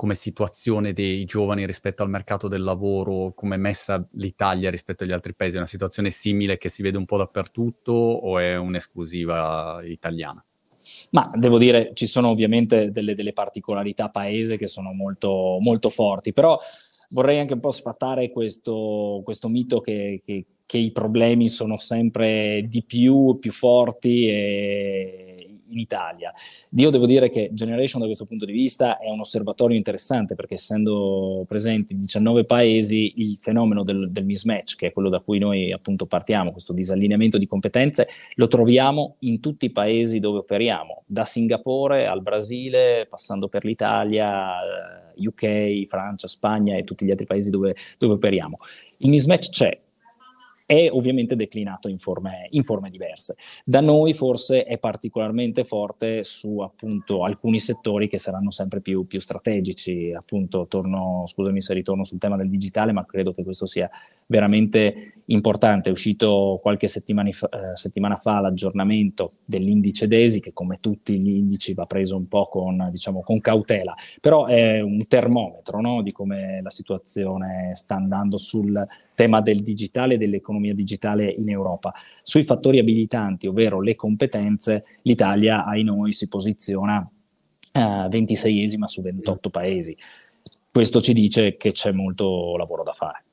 come 0.00 0.14
situazione 0.14 0.94
dei 0.94 1.26
giovani 1.26 1.66
rispetto 1.66 2.02
al 2.02 2.08
mercato 2.08 2.48
del 2.48 2.62
lavoro, 2.62 3.34
come 3.34 3.56
è 3.56 3.58
messa 3.58 4.02
l'Italia 4.12 4.70
rispetto 4.70 5.04
agli 5.04 5.12
altri 5.12 5.34
paesi? 5.34 5.56
È 5.56 5.58
una 5.58 5.66
situazione 5.66 6.08
simile 6.08 6.56
che 6.56 6.70
si 6.70 6.80
vede 6.80 6.96
un 6.96 7.04
po' 7.04 7.18
dappertutto 7.18 7.92
o 7.92 8.38
è 8.38 8.56
un'esclusiva 8.56 9.82
italiana? 9.84 10.42
Ma 11.10 11.28
devo 11.38 11.58
dire, 11.58 11.90
ci 11.92 12.06
sono 12.06 12.28
ovviamente 12.28 12.90
delle, 12.90 13.14
delle 13.14 13.34
particolarità 13.34 14.08
paese 14.08 14.56
che 14.56 14.68
sono 14.68 14.94
molto, 14.94 15.58
molto, 15.60 15.90
forti, 15.90 16.32
però 16.32 16.58
vorrei 17.10 17.38
anche 17.38 17.52
un 17.52 17.60
po' 17.60 17.70
sfatare 17.70 18.30
questo, 18.30 19.20
questo 19.22 19.50
mito 19.50 19.82
che, 19.82 20.22
che, 20.24 20.46
che, 20.64 20.78
i 20.78 20.92
problemi 20.92 21.50
sono 21.50 21.76
sempre 21.76 22.64
di 22.66 22.82
più, 22.84 23.36
più 23.38 23.52
forti 23.52 24.30
e 24.30 25.19
in 25.70 25.78
Italia. 25.78 26.32
Io 26.76 26.90
devo 26.90 27.06
dire 27.06 27.28
che 27.28 27.50
Generation 27.52 28.00
da 28.00 28.06
questo 28.06 28.26
punto 28.26 28.44
di 28.44 28.52
vista 28.52 28.98
è 28.98 29.08
un 29.08 29.20
osservatorio 29.20 29.76
interessante 29.76 30.34
perché 30.34 30.54
essendo 30.54 31.44
presenti 31.46 31.92
in 31.92 32.00
19 32.00 32.44
paesi 32.44 33.14
il 33.16 33.38
fenomeno 33.40 33.84
del, 33.84 34.10
del 34.10 34.24
mismatch, 34.24 34.76
che 34.76 34.88
è 34.88 34.92
quello 34.92 35.08
da 35.08 35.20
cui 35.20 35.38
noi 35.38 35.72
appunto 35.72 36.06
partiamo, 36.06 36.52
questo 36.52 36.72
disallineamento 36.72 37.38
di 37.38 37.46
competenze, 37.46 38.08
lo 38.34 38.48
troviamo 38.48 39.16
in 39.20 39.40
tutti 39.40 39.66
i 39.66 39.70
paesi 39.70 40.18
dove 40.20 40.38
operiamo, 40.38 41.02
da 41.06 41.24
Singapore 41.24 42.06
al 42.06 42.22
Brasile, 42.22 43.06
passando 43.08 43.48
per 43.48 43.64
l'Italia, 43.64 44.52
UK, 45.16 45.86
Francia, 45.86 46.28
Spagna 46.28 46.76
e 46.76 46.82
tutti 46.82 47.04
gli 47.04 47.10
altri 47.10 47.26
paesi 47.26 47.50
dove, 47.50 47.74
dove 47.98 48.14
operiamo. 48.14 48.58
Il 48.98 49.10
mismatch 49.10 49.50
c'è, 49.50 49.78
è 50.70 50.88
ovviamente 50.88 51.34
declinato 51.34 51.88
in 51.88 51.98
forme, 51.98 52.46
in 52.50 52.62
forme, 52.62 52.90
diverse. 52.90 53.34
Da 53.64 53.80
noi 53.80 54.12
forse 54.12 54.62
è 54.62 54.78
particolarmente 54.78 55.64
forte 55.64 56.22
su 56.22 56.60
appunto 56.60 57.24
alcuni 57.24 57.58
settori 57.58 58.06
che 58.06 58.18
saranno 58.18 58.52
sempre 58.52 58.80
più, 58.80 59.04
più 59.04 59.18
strategici, 59.18 60.12
appunto 60.16 60.68
torno, 60.68 61.24
scusami 61.26 61.60
se 61.60 61.74
ritorno 61.74 62.04
sul 62.04 62.20
tema 62.20 62.36
del 62.36 62.48
digitale, 62.48 62.92
ma 62.92 63.04
credo 63.04 63.32
che 63.32 63.42
questo 63.42 63.66
sia 63.66 63.90
veramente 64.26 65.19
importante. 65.30 65.88
È 65.88 65.92
uscito 65.92 66.58
qualche 66.62 66.88
settimana 66.88 67.30
fa, 67.30 67.48
eh, 67.48 67.76
settimana 67.76 68.16
fa 68.16 68.40
l'aggiornamento 68.40 69.30
dell'indice 69.44 70.06
DESI, 70.06 70.40
che 70.40 70.52
come 70.52 70.78
tutti 70.80 71.20
gli 71.20 71.30
indici 71.30 71.74
va 71.74 71.86
preso 71.86 72.16
un 72.16 72.28
po' 72.28 72.46
con, 72.46 72.88
diciamo, 72.90 73.22
con 73.22 73.40
cautela, 73.40 73.94
però 74.20 74.46
è 74.46 74.80
un 74.80 75.06
termometro 75.06 75.80
no? 75.80 76.02
di 76.02 76.12
come 76.12 76.60
la 76.62 76.70
situazione 76.70 77.70
sta 77.72 77.96
andando 77.96 78.36
sul 78.36 78.86
tema 79.14 79.40
del 79.40 79.62
digitale 79.62 80.14
e 80.14 80.18
dell'economia 80.18 80.74
digitale 80.74 81.30
in 81.30 81.48
Europa. 81.50 81.92
Sui 82.22 82.42
fattori 82.42 82.78
abilitanti, 82.78 83.46
ovvero 83.46 83.80
le 83.80 83.94
competenze, 83.94 84.84
l'Italia 85.02 85.64
ai 85.64 85.82
noi 85.82 86.12
si 86.12 86.28
posiziona 86.28 87.08
eh, 87.72 87.80
26esima 87.80 88.84
su 88.84 89.02
28 89.02 89.50
paesi. 89.50 89.96
Questo 90.72 91.00
ci 91.00 91.12
dice 91.12 91.56
che 91.56 91.72
c'è 91.72 91.92
molto 91.92 92.56
lavoro 92.56 92.82
da 92.82 92.92
fare. 92.92 93.24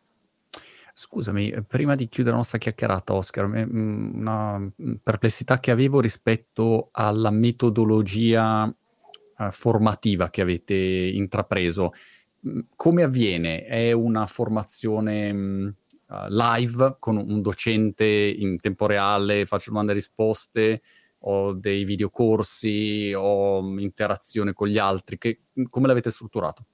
Scusami, 1.00 1.54
prima 1.68 1.94
di 1.94 2.10
chiudere 2.10 2.32
la 2.32 2.42
nostra 2.42 2.58
chiacchierata, 2.58 3.14
Oscar, 3.14 3.46
una 3.46 4.68
perplessità 5.04 5.60
che 5.60 5.70
avevo 5.70 6.00
rispetto 6.00 6.90
alla 6.92 7.30
metodologia 7.30 8.64
uh, 8.64 9.52
formativa 9.52 10.32
che 10.32 10.42
avete 10.42 10.74
intrapreso. 10.74 11.92
Mhmm, 12.40 12.62
come 12.76 13.04
avviene? 13.04 13.66
È 13.66 13.92
una 13.92 14.26
formazione 14.26 15.30
uh, 15.30 16.16
live 16.30 16.96
con 16.98 17.18
un 17.18 17.42
docente 17.44 18.08
in 18.08 18.58
tempo 18.58 18.88
reale, 18.88 19.46
faccio 19.46 19.70
domande 19.70 19.92
e 19.92 19.96
risposte, 19.96 20.82
o 21.20 21.54
dei 21.54 21.84
videocorsi, 21.84 23.14
o 23.16 23.62
interazione 23.80 24.52
con 24.54 24.68
gli 24.68 24.80
altri? 24.80 25.20
Che, 25.20 25.42
come 25.70 25.86
l'avete 25.86 26.10
strutturato? 26.10 26.66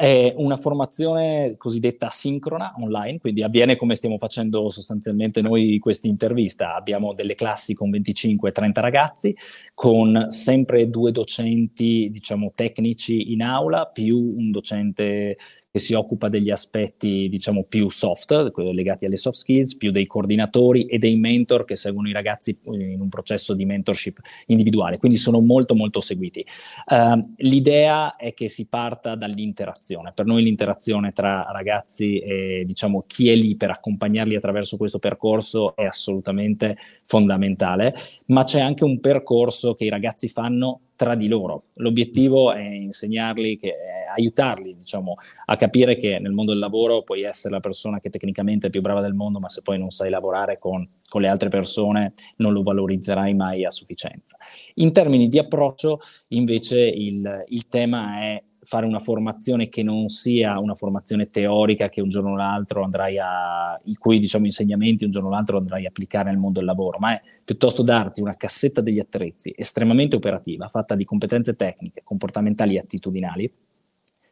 È 0.00 0.32
una 0.34 0.56
formazione 0.56 1.56
cosiddetta 1.58 2.06
asincrona 2.06 2.72
online, 2.78 3.18
quindi 3.18 3.42
avviene 3.42 3.76
come 3.76 3.94
stiamo 3.94 4.16
facendo 4.16 4.70
sostanzialmente 4.70 5.42
noi 5.42 5.78
questa 5.78 6.08
intervista. 6.08 6.74
Abbiamo 6.74 7.12
delle 7.12 7.34
classi 7.34 7.74
con 7.74 7.90
25-30 7.90 8.80
ragazzi, 8.80 9.36
con 9.74 10.28
sempre 10.30 10.88
due 10.88 11.12
docenti, 11.12 12.08
diciamo, 12.10 12.52
tecnici 12.54 13.32
in 13.32 13.42
aula, 13.42 13.90
più 13.92 14.16
un 14.16 14.50
docente 14.50 15.36
che 15.70 15.78
si 15.78 15.94
occupa 15.94 16.28
degli 16.28 16.50
aspetti, 16.50 17.28
diciamo, 17.28 17.64
più 17.64 17.88
soft, 17.88 18.52
legati 18.72 19.04
alle 19.04 19.16
soft 19.16 19.38
skills, 19.38 19.76
più 19.76 19.90
dei 19.92 20.06
coordinatori 20.06 20.86
e 20.86 20.98
dei 20.98 21.16
mentor 21.16 21.64
che 21.64 21.76
seguono 21.76 22.08
i 22.08 22.12
ragazzi 22.12 22.58
in 22.64 23.00
un 23.00 23.08
processo 23.08 23.54
di 23.54 23.64
mentorship 23.64 24.18
individuale, 24.46 24.98
quindi 24.98 25.16
sono 25.16 25.40
molto 25.40 25.74
molto 25.74 26.00
seguiti. 26.00 26.44
Uh, 26.86 27.34
l'idea 27.36 28.16
è 28.16 28.34
che 28.34 28.48
si 28.48 28.66
parta 28.66 29.14
dall'interazione. 29.14 30.12
Per 30.12 30.26
noi 30.26 30.42
l'interazione 30.42 31.12
tra 31.12 31.46
ragazzi 31.52 32.18
e, 32.18 32.64
diciamo, 32.66 33.04
chi 33.06 33.30
è 33.30 33.36
lì 33.36 33.54
per 33.56 33.70
accompagnarli 33.70 34.34
attraverso 34.34 34.76
questo 34.76 34.98
percorso 34.98 35.76
è 35.76 35.84
assolutamente 35.84 36.76
fondamentale, 37.04 37.94
ma 38.26 38.42
c'è 38.42 38.60
anche 38.60 38.82
un 38.82 38.98
percorso 38.98 39.74
che 39.74 39.84
i 39.84 39.88
ragazzi 39.88 40.28
fanno 40.28 40.80
tra 41.00 41.14
di 41.14 41.28
loro. 41.28 41.64
L'obiettivo 41.76 42.52
è 42.52 42.60
insegnarli, 42.60 43.56
che, 43.56 43.70
è 43.70 44.12
aiutarli 44.14 44.76
diciamo, 44.76 45.14
a 45.46 45.56
capire 45.56 45.96
che 45.96 46.18
nel 46.18 46.32
mondo 46.32 46.50
del 46.50 46.60
lavoro 46.60 47.04
puoi 47.04 47.22
essere 47.22 47.54
la 47.54 47.60
persona 47.60 48.00
che 48.00 48.10
tecnicamente 48.10 48.66
è 48.66 48.70
più 48.70 48.82
brava 48.82 49.00
del 49.00 49.14
mondo, 49.14 49.38
ma 49.38 49.48
se 49.48 49.62
poi 49.62 49.78
non 49.78 49.88
sai 49.88 50.10
lavorare 50.10 50.58
con, 50.58 50.86
con 51.08 51.22
le 51.22 51.28
altre 51.28 51.48
persone 51.48 52.12
non 52.36 52.52
lo 52.52 52.62
valorizzerai 52.62 53.32
mai 53.32 53.64
a 53.64 53.70
sufficienza. 53.70 54.36
In 54.74 54.92
termini 54.92 55.28
di 55.28 55.38
approccio, 55.38 56.00
invece, 56.28 56.78
il, 56.80 57.44
il 57.48 57.66
tema 57.68 58.20
è 58.20 58.42
fare 58.62 58.86
una 58.86 58.98
formazione 58.98 59.68
che 59.68 59.82
non 59.82 60.08
sia 60.08 60.58
una 60.58 60.74
formazione 60.74 61.30
teorica 61.30 61.88
che 61.88 62.00
un 62.00 62.08
giorno 62.08 62.32
o 62.32 62.36
l'altro 62.36 62.82
andrai 62.82 63.18
a, 63.18 63.80
i 63.84 63.94
cui 63.96 64.18
diciamo, 64.18 64.44
insegnamenti 64.44 65.04
un 65.04 65.10
giorno 65.10 65.28
o 65.28 65.32
l'altro 65.32 65.56
andrai 65.56 65.86
a 65.86 65.88
applicare 65.88 66.30
nel 66.30 66.38
mondo 66.38 66.58
del 66.58 66.68
lavoro, 66.68 66.98
ma 66.98 67.14
è 67.14 67.22
piuttosto 67.44 67.82
darti 67.82 68.20
una 68.20 68.36
cassetta 68.36 68.80
degli 68.80 68.98
attrezzi 68.98 69.52
estremamente 69.56 70.16
operativa, 70.16 70.68
fatta 70.68 70.94
di 70.94 71.04
competenze 71.04 71.56
tecniche, 71.56 72.02
comportamentali 72.04 72.76
e 72.76 72.80
attitudinali, 72.80 73.52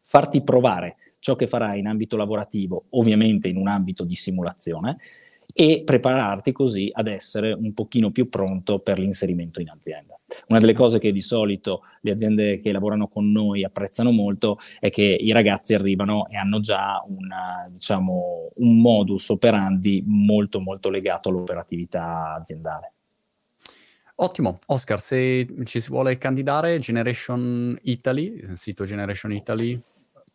farti 0.04 0.42
provare 0.42 0.96
ciò 1.18 1.34
che 1.34 1.46
farai 1.46 1.78
in 1.78 1.86
ambito 1.86 2.16
lavorativo, 2.16 2.84
ovviamente 2.90 3.48
in 3.48 3.56
un 3.56 3.68
ambito 3.68 4.04
di 4.04 4.14
simulazione, 4.14 4.98
e 5.60 5.82
prepararti 5.84 6.52
così 6.52 6.88
ad 6.92 7.08
essere 7.08 7.52
un 7.52 7.74
pochino 7.74 8.12
più 8.12 8.28
pronto 8.28 8.78
per 8.78 9.00
l'inserimento 9.00 9.60
in 9.60 9.70
azienda. 9.70 10.16
Una 10.46 10.60
delle 10.60 10.72
cose 10.72 11.00
che 11.00 11.10
di 11.10 11.20
solito 11.20 11.82
le 12.02 12.12
aziende 12.12 12.60
che 12.60 12.70
lavorano 12.70 13.08
con 13.08 13.32
noi 13.32 13.64
apprezzano 13.64 14.12
molto 14.12 14.60
è 14.78 14.88
che 14.88 15.02
i 15.02 15.32
ragazzi 15.32 15.74
arrivano 15.74 16.28
e 16.28 16.36
hanno 16.36 16.60
già 16.60 17.02
una, 17.08 17.68
diciamo, 17.68 18.50
un 18.54 18.80
modus 18.80 19.30
operandi 19.30 20.04
molto 20.06 20.60
molto 20.60 20.90
legato 20.90 21.28
all'operatività 21.28 22.34
aziendale. 22.34 22.92
Ottimo, 24.14 24.58
Oscar, 24.68 25.00
se 25.00 25.44
ci 25.64 25.80
si 25.80 25.90
vuole 25.90 26.18
candidare, 26.18 26.78
Generation 26.78 27.76
Italy, 27.82 28.26
il 28.26 28.56
sito 28.56 28.84
Generation 28.84 29.32
Italy. 29.32 29.76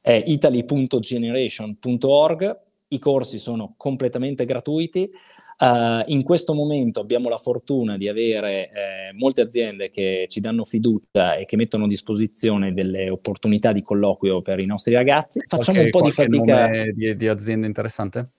È 0.01 0.21
italy.generation.org 0.25 2.71
i 2.93 2.99
corsi 2.99 3.37
sono 3.37 3.73
completamente 3.77 4.45
gratuiti. 4.45 5.09
Uh, 5.59 6.03
in 6.07 6.23
questo 6.23 6.53
momento 6.53 6.99
abbiamo 6.99 7.29
la 7.29 7.37
fortuna 7.37 7.95
di 7.95 8.09
avere 8.09 8.69
eh, 8.71 9.13
molte 9.13 9.41
aziende 9.41 9.91
che 9.91 10.25
ci 10.27 10.39
danno 10.39 10.65
fiducia 10.65 11.35
e 11.35 11.45
che 11.45 11.55
mettono 11.55 11.85
a 11.85 11.87
disposizione 11.87 12.73
delle 12.73 13.09
opportunità 13.09 13.71
di 13.71 13.83
colloquio 13.83 14.41
per 14.41 14.59
i 14.59 14.65
nostri 14.65 14.93
ragazzi. 14.93 15.41
Facciamo 15.47 15.79
qualche, 15.79 15.97
un 15.97 16.01
po' 16.01 16.07
di 16.07 16.11
fatica. 16.11 16.91
Di, 16.91 17.15
di 17.15 17.27
azienda 17.27 17.67
interessante? 17.67 18.29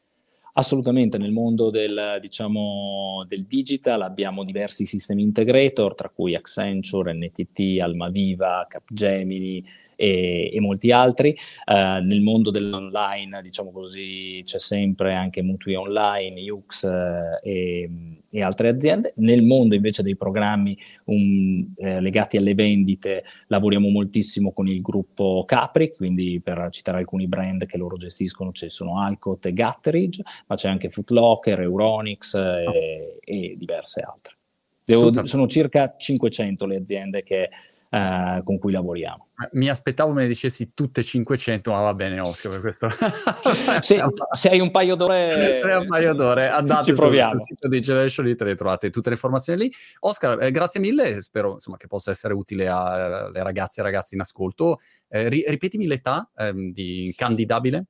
Assolutamente, 0.56 1.18
nel 1.18 1.32
mondo 1.32 1.70
del, 1.70 2.18
diciamo, 2.20 3.24
del, 3.26 3.44
digital 3.44 4.02
abbiamo 4.02 4.44
diversi 4.44 4.84
sistemi 4.84 5.22
integrator, 5.22 5.96
tra 5.96 6.08
cui 6.08 6.36
Accenture, 6.36 7.12
NTT, 7.12 7.80
Almaviva, 7.80 8.64
Capgemini 8.68 9.64
e, 9.96 10.50
e 10.52 10.60
molti 10.60 10.90
altri. 10.90 11.36
Uh, 11.66 12.04
nel 12.04 12.20
mondo 12.20 12.50
dell'online, 12.50 13.42
diciamo 13.42 13.70
così, 13.70 14.42
c'è 14.44 14.58
sempre 14.58 15.14
anche 15.14 15.42
Mutui 15.42 15.74
Online, 15.74 16.50
Ux 16.50 16.82
uh, 16.82 17.38
e, 17.42 17.90
e, 18.30 18.42
altre 18.42 18.68
aziende. 18.68 19.12
Nel 19.16 19.42
mondo 19.42 19.74
invece 19.74 20.02
dei 20.02 20.16
programmi 20.16 20.76
um, 21.04 21.72
eh, 21.76 22.00
legati 22.00 22.36
alle 22.36 22.54
vendite 22.54 23.24
lavoriamo 23.48 23.88
moltissimo 23.88 24.52
con 24.52 24.66
il 24.66 24.80
gruppo 24.80 25.44
Capri, 25.46 25.92
quindi 25.94 26.40
per 26.42 26.68
citare 26.70 26.98
alcuni 26.98 27.26
brand 27.26 27.66
che 27.66 27.78
loro 27.78 27.96
gestiscono 27.96 28.52
ci 28.52 28.68
sono 28.68 29.00
Alcott 29.00 29.46
e 29.46 29.52
Gatteridge, 29.52 30.22
ma 30.46 30.56
c'è 30.56 30.68
anche 30.68 30.90
Footlocker, 30.90 31.60
Euronix 31.60 32.34
eh, 32.34 32.66
oh. 32.66 32.72
e 33.20 33.54
diverse 33.56 34.00
altre. 34.00 34.36
Devo, 34.84 35.24
sono 35.26 35.46
circa 35.46 35.94
500 35.96 36.66
le 36.66 36.76
aziende 36.76 37.22
che 37.22 37.48
eh, 37.94 38.42
con 38.42 38.58
cui 38.58 38.72
lavoriamo. 38.72 39.28
Mi 39.52 39.68
aspettavo 39.68 40.12
me 40.12 40.22
ne 40.22 40.28
dicessi 40.28 40.74
tutte 40.74 41.02
500, 41.02 41.70
ma 41.70 41.80
va 41.80 41.94
bene 41.94 42.18
Oscar 42.18 42.50
per 42.50 42.60
questo. 42.60 42.88
se, 43.80 44.02
se, 44.32 44.48
hai 44.48 44.58
un 44.58 44.72
paio 44.72 44.96
d'ore... 44.96 45.30
Se 45.62 45.70
hai 45.70 45.80
un 45.80 45.86
paio 45.86 46.12
d'ore, 46.12 46.48
andate 46.48 46.92
sul, 46.92 46.96
sul, 46.96 47.40
sito 47.40 47.68
di 47.68 47.80
Generation 47.80 48.26
Italy, 48.26 48.54
trovate 48.54 48.90
tutte 48.90 49.10
le 49.10 49.14
informazioni 49.14 49.62
lì. 49.62 49.72
Oscar, 50.00 50.42
eh, 50.42 50.50
grazie 50.50 50.80
mille, 50.80 51.22
spero 51.22 51.52
insomma, 51.52 51.76
che 51.76 51.86
possa 51.86 52.10
essere 52.10 52.34
utile 52.34 52.66
alle 52.66 53.42
ragazze 53.42 53.80
e 53.80 53.84
ragazzi 53.84 54.14
in 54.14 54.22
ascolto. 54.22 54.78
Eh, 55.08 55.28
ri- 55.28 55.44
ripetimi 55.46 55.86
l'età 55.86 56.28
ehm, 56.36 56.72
di 56.72 57.14
candidabile. 57.16 57.86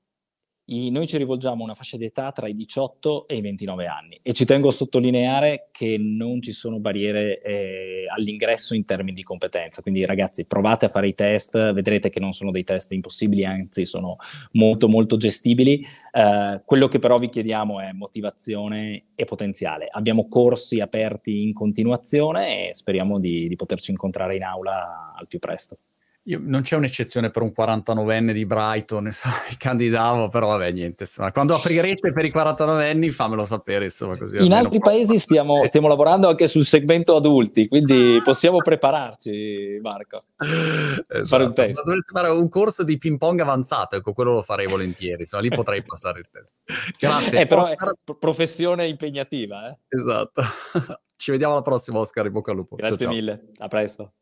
I, 0.66 0.90
noi 0.90 1.06
ci 1.06 1.18
rivolgiamo 1.18 1.60
a 1.60 1.64
una 1.64 1.74
fascia 1.74 1.98
di 1.98 2.06
età 2.06 2.32
tra 2.32 2.48
i 2.48 2.54
18 2.54 3.26
e 3.26 3.36
i 3.36 3.40
29 3.42 3.86
anni 3.86 4.18
e 4.22 4.32
ci 4.32 4.46
tengo 4.46 4.68
a 4.68 4.72
sottolineare 4.72 5.68
che 5.70 5.98
non 5.98 6.40
ci 6.40 6.52
sono 6.52 6.78
barriere 6.78 7.42
eh, 7.42 8.06
all'ingresso 8.08 8.74
in 8.74 8.86
termini 8.86 9.12
di 9.12 9.22
competenza, 9.22 9.82
quindi 9.82 10.06
ragazzi 10.06 10.46
provate 10.46 10.86
a 10.86 10.88
fare 10.88 11.08
i 11.08 11.14
test, 11.14 11.72
vedrete 11.72 12.08
che 12.08 12.18
non 12.18 12.32
sono 12.32 12.50
dei 12.50 12.64
test 12.64 12.92
impossibili, 12.92 13.44
anzi 13.44 13.84
sono 13.84 14.16
molto 14.52 14.88
molto 14.88 15.18
gestibili. 15.18 15.84
Eh, 16.12 16.62
quello 16.64 16.88
che 16.88 16.98
però 16.98 17.16
vi 17.16 17.28
chiediamo 17.28 17.80
è 17.80 17.92
motivazione 17.92 19.08
e 19.14 19.24
potenziale. 19.24 19.88
Abbiamo 19.90 20.28
corsi 20.28 20.80
aperti 20.80 21.42
in 21.42 21.52
continuazione 21.52 22.68
e 22.68 22.74
speriamo 22.74 23.18
di, 23.18 23.44
di 23.44 23.56
poterci 23.56 23.90
incontrare 23.90 24.36
in 24.36 24.44
aula 24.44 25.12
al 25.14 25.26
più 25.26 25.38
presto. 25.38 25.76
Io, 26.26 26.38
non 26.40 26.62
c'è 26.62 26.76
un'eccezione 26.76 27.28
per 27.28 27.42
un 27.42 27.52
49enne 27.54 28.32
di 28.32 28.46
Brighton, 28.46 29.04
insomma, 29.06 29.36
mi 29.48 29.56
candidavo, 29.56 30.28
però 30.28 30.48
vabbè, 30.48 30.70
niente. 30.72 31.04
Insomma, 31.04 31.32
quando 31.32 31.54
aprirete 31.54 32.12
per 32.12 32.24
i 32.24 32.30
49enni, 32.30 33.10
fammelo 33.10 33.44
sapere. 33.44 33.84
Insomma, 33.84 34.16
così 34.16 34.42
In 34.42 34.54
altri 34.54 34.78
paesi 34.78 35.18
stiamo, 35.18 35.64
stiamo, 35.66 35.86
lavorando 35.86 36.28
anche 36.28 36.46
sul 36.46 36.64
segmento 36.64 37.14
adulti, 37.14 37.68
quindi 37.68 38.20
possiamo 38.24 38.58
prepararci, 38.58 39.78
Marco. 39.82 40.24
Esatto. 40.38 41.24
Fare 41.26 41.44
un 41.44 41.54
test. 41.54 41.82
Dovresti 41.82 42.12
fare 42.12 42.28
un 42.28 42.48
corso 42.48 42.84
di 42.84 42.96
ping 42.96 43.18
pong 43.18 43.40
avanzato, 43.40 43.96
ecco, 43.96 44.14
quello 44.14 44.32
lo 44.32 44.42
farei 44.42 44.66
volentieri, 44.66 45.20
insomma, 45.20 45.42
lì 45.42 45.50
potrei 45.50 45.82
passare 45.82 46.20
il 46.20 46.28
test. 46.30 46.54
Grazie. 46.98 47.40
Eh, 47.40 47.46
però 47.46 47.62
Oscar... 47.62 47.90
è 47.90 48.14
professione 48.18 48.86
impegnativa. 48.86 49.68
Eh? 49.68 49.78
Esatto. 49.88 50.42
Ci 51.16 51.30
vediamo 51.30 51.52
alla 51.52 51.62
prossima, 51.62 51.98
Oscar, 51.98 52.26
in 52.26 52.32
bocca 52.32 52.50
al 52.50 52.56
lupo. 52.56 52.76
Grazie 52.76 52.96
ciao, 52.96 53.06
ciao. 53.06 53.14
mille, 53.14 53.50
a 53.58 53.68
presto. 53.68 54.12